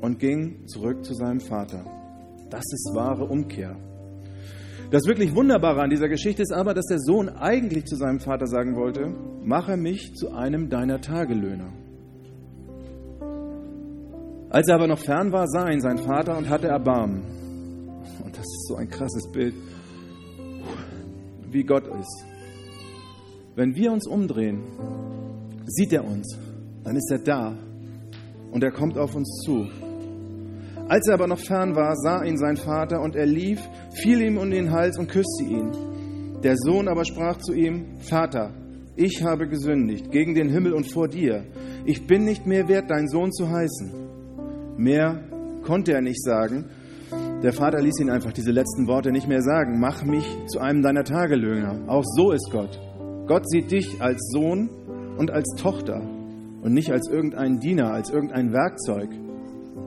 und 0.00 0.18
ging 0.18 0.66
zurück 0.66 1.04
zu 1.04 1.14
seinem 1.14 1.40
Vater. 1.40 1.84
Das 2.50 2.64
ist 2.72 2.94
wahre 2.94 3.24
Umkehr. 3.24 3.76
Das 4.90 5.06
wirklich 5.06 5.34
Wunderbare 5.34 5.82
an 5.82 5.90
dieser 5.90 6.08
Geschichte 6.08 6.42
ist 6.42 6.52
aber, 6.52 6.74
dass 6.74 6.86
der 6.86 6.98
Sohn 7.00 7.28
eigentlich 7.28 7.84
zu 7.86 7.96
seinem 7.96 8.20
Vater 8.20 8.46
sagen 8.46 8.76
wollte, 8.76 9.12
mache 9.42 9.76
mich 9.76 10.14
zu 10.14 10.32
einem 10.32 10.68
deiner 10.68 11.00
Tagelöhner. 11.00 11.72
Als 14.50 14.68
er 14.68 14.76
aber 14.76 14.86
noch 14.86 15.00
fern 15.00 15.32
war, 15.32 15.48
sah 15.48 15.68
ihn 15.68 15.80
sein 15.80 15.98
Vater 15.98 16.38
und 16.38 16.48
hatte 16.48 16.68
Erbarmen. 16.68 17.22
Und 18.24 18.36
das 18.36 18.44
ist 18.44 18.68
so 18.68 18.76
ein 18.76 18.88
krasses 18.88 19.28
Bild, 19.32 19.54
wie 21.50 21.64
Gott 21.64 21.88
ist. 21.88 22.24
Wenn 23.56 23.74
wir 23.74 23.90
uns 23.90 24.06
umdrehen 24.06 24.62
sieht 25.66 25.92
er 25.92 26.04
uns, 26.04 26.38
dann 26.82 26.96
ist 26.96 27.10
er 27.10 27.18
da 27.18 27.56
und 28.52 28.62
er 28.62 28.70
kommt 28.70 28.98
auf 28.98 29.14
uns 29.14 29.42
zu. 29.44 29.66
Als 30.88 31.08
er 31.08 31.14
aber 31.14 31.26
noch 31.26 31.38
fern 31.38 31.74
war, 31.74 31.96
sah 31.96 32.22
ihn 32.24 32.36
sein 32.36 32.56
Vater 32.56 33.00
und 33.00 33.16
er 33.16 33.26
lief, 33.26 33.60
fiel 34.02 34.20
ihm 34.20 34.36
um 34.36 34.50
den 34.50 34.70
Hals 34.70 34.98
und 34.98 35.08
küsste 35.08 35.44
ihn. 35.44 35.72
Der 36.42 36.56
Sohn 36.56 36.88
aber 36.88 37.04
sprach 37.06 37.38
zu 37.38 37.54
ihm, 37.54 37.98
Vater, 37.98 38.52
ich 38.96 39.24
habe 39.24 39.48
gesündigt 39.48 40.10
gegen 40.10 40.34
den 40.34 40.50
Himmel 40.50 40.74
und 40.74 40.92
vor 40.92 41.08
dir. 41.08 41.44
Ich 41.86 42.06
bin 42.06 42.24
nicht 42.24 42.46
mehr 42.46 42.68
wert, 42.68 42.90
dein 42.90 43.08
Sohn 43.08 43.32
zu 43.32 43.50
heißen. 43.50 43.92
Mehr 44.76 45.24
konnte 45.64 45.92
er 45.92 46.02
nicht 46.02 46.22
sagen. 46.22 46.66
Der 47.42 47.52
Vater 47.52 47.80
ließ 47.80 48.00
ihn 48.00 48.10
einfach 48.10 48.32
diese 48.32 48.52
letzten 48.52 48.86
Worte 48.86 49.10
nicht 49.10 49.26
mehr 49.26 49.42
sagen. 49.42 49.80
Mach 49.80 50.04
mich 50.04 50.24
zu 50.46 50.60
einem 50.60 50.82
deiner 50.82 51.04
Tagelöhner. 51.04 51.88
Auch 51.88 52.04
so 52.04 52.30
ist 52.32 52.50
Gott. 52.52 52.78
Gott 53.26 53.48
sieht 53.48 53.70
dich 53.70 54.00
als 54.00 54.18
Sohn 54.32 54.68
und 55.16 55.30
als 55.30 55.48
Tochter 55.56 56.00
und 56.64 56.72
nicht 56.72 56.90
als 56.90 57.08
irgendein 57.08 57.60
Diener, 57.60 57.92
als 57.92 58.10
irgendein 58.10 58.52
Werkzeug. 58.52 59.10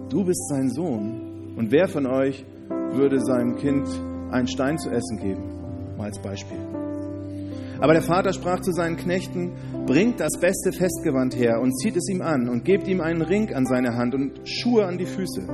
Du 0.10 0.24
bist 0.24 0.48
sein 0.48 0.70
Sohn. 0.70 1.56
Und 1.56 1.72
wer 1.72 1.88
von 1.88 2.06
euch 2.06 2.46
würde 2.92 3.20
seinem 3.20 3.56
Kind 3.56 3.88
einen 4.32 4.48
Stein 4.48 4.78
zu 4.78 4.90
essen 4.92 5.18
geben? 5.18 5.98
Mal 5.98 6.06
als 6.06 6.22
Beispiel. 6.22 6.60
Aber 7.80 7.94
der 7.94 8.04
Vater 8.04 8.32
sprach 8.32 8.62
zu 8.62 8.72
seinen 8.72 8.96
Knechten, 8.96 9.54
bringt 9.86 10.20
das 10.20 10.40
beste 10.40 10.72
Festgewand 10.72 11.36
her 11.36 11.60
und 11.62 11.78
zieht 11.80 11.96
es 11.96 12.08
ihm 12.10 12.22
an 12.22 12.48
und 12.48 12.63
gebt 12.63 12.88
ihm 12.88 13.02
einen 13.02 13.22
Ring 13.22 13.54
an 13.54 13.66
seine 13.66 13.96
Hand 13.96 14.16
und 14.16 14.48
Schuhe 14.48 14.86
an 14.86 14.98
die 14.98 15.06
Füße. 15.06 15.48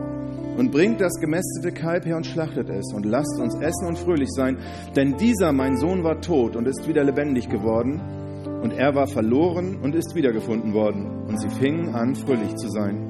Und 0.58 0.72
bringt 0.72 1.02
das 1.02 1.20
gemästete 1.20 1.72
Kalb 1.72 2.06
her 2.06 2.18
und 2.18 2.26
schlachtet 2.26 2.70
es 2.70 2.94
und 2.94 3.06
lasst 3.06 3.40
uns 3.40 3.56
essen 3.56 3.88
und 3.88 3.98
fröhlich 3.98 4.30
sein, 4.30 4.58
denn 4.96 5.18
dieser, 5.18 5.52
mein 5.52 5.78
Sohn, 5.78 6.04
war 6.04 6.22
tot 6.22 6.56
und 6.56 6.68
ist 6.68 6.88
wieder 6.88 7.04
lebendig 7.04 7.50
geworden 7.50 8.23
und 8.64 8.72
er 8.72 8.96
war 8.96 9.08
verloren 9.08 9.82
und 9.82 9.94
ist 9.94 10.16
wiedergefunden 10.16 10.74
worden. 10.74 11.26
Und 11.28 11.38
sie 11.38 11.50
fingen 11.50 11.94
an, 11.94 12.16
fröhlich 12.16 12.56
zu 12.56 12.70
sein. 12.70 13.10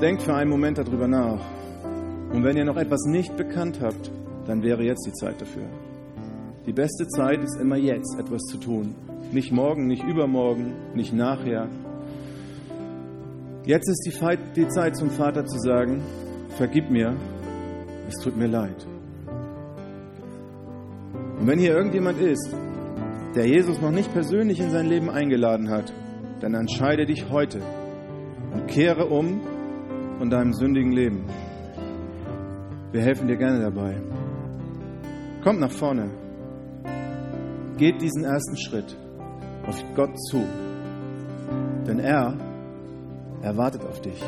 Denkt 0.00 0.22
für 0.22 0.34
einen 0.34 0.48
Moment 0.48 0.78
darüber 0.78 1.06
nach. 1.06 1.44
Und 2.32 2.44
wenn 2.44 2.56
ihr 2.56 2.64
noch 2.64 2.78
etwas 2.78 3.04
nicht 3.04 3.36
bekannt 3.36 3.80
habt, 3.82 4.10
dann 4.46 4.62
wäre 4.62 4.82
jetzt 4.84 5.06
die 5.06 5.12
Zeit 5.12 5.38
dafür. 5.38 5.66
Die 6.64 6.72
beste 6.72 7.06
Zeit 7.08 7.44
ist 7.44 7.60
immer 7.60 7.76
jetzt, 7.76 8.18
etwas 8.18 8.40
zu 8.44 8.56
tun. 8.56 8.94
Nicht 9.32 9.52
morgen, 9.52 9.86
nicht 9.86 10.02
übermorgen, 10.02 10.72
nicht 10.94 11.12
nachher. 11.12 11.68
Jetzt 13.66 13.88
ist 13.90 14.10
die 14.56 14.68
Zeit 14.68 14.96
zum 14.96 15.10
Vater 15.10 15.44
zu 15.44 15.58
sagen, 15.58 16.00
vergib 16.56 16.90
mir, 16.90 17.16
es 18.08 18.14
tut 18.22 18.36
mir 18.36 18.46
leid. 18.46 18.95
Und 21.38 21.46
wenn 21.46 21.58
hier 21.58 21.76
irgendjemand 21.76 22.20
ist, 22.20 22.54
der 23.34 23.46
Jesus 23.46 23.80
noch 23.80 23.90
nicht 23.90 24.12
persönlich 24.12 24.60
in 24.60 24.70
sein 24.70 24.86
Leben 24.86 25.10
eingeladen 25.10 25.70
hat, 25.70 25.92
dann 26.40 26.54
entscheide 26.54 27.06
dich 27.06 27.30
heute 27.30 27.60
und 28.52 28.66
kehre 28.66 29.06
um 29.06 29.40
von 30.18 30.30
deinem 30.30 30.52
sündigen 30.54 30.92
Leben. 30.92 31.26
Wir 32.92 33.02
helfen 33.02 33.28
dir 33.28 33.36
gerne 33.36 33.60
dabei. 33.60 34.00
Kommt 35.44 35.60
nach 35.60 35.70
vorne. 35.70 36.10
Geht 37.76 38.00
diesen 38.00 38.24
ersten 38.24 38.56
Schritt 38.56 38.96
auf 39.66 39.84
Gott 39.94 40.18
zu. 40.30 40.42
Denn 41.86 41.98
er, 41.98 42.36
Er 43.42 43.56
wartet 43.56 43.84
auf 43.84 44.00
dich. 44.00 44.20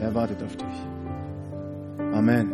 Er 0.00 0.14
wartet 0.14 0.42
auf 0.42 0.56
dich. 0.56 0.86
Amen. 2.12 2.51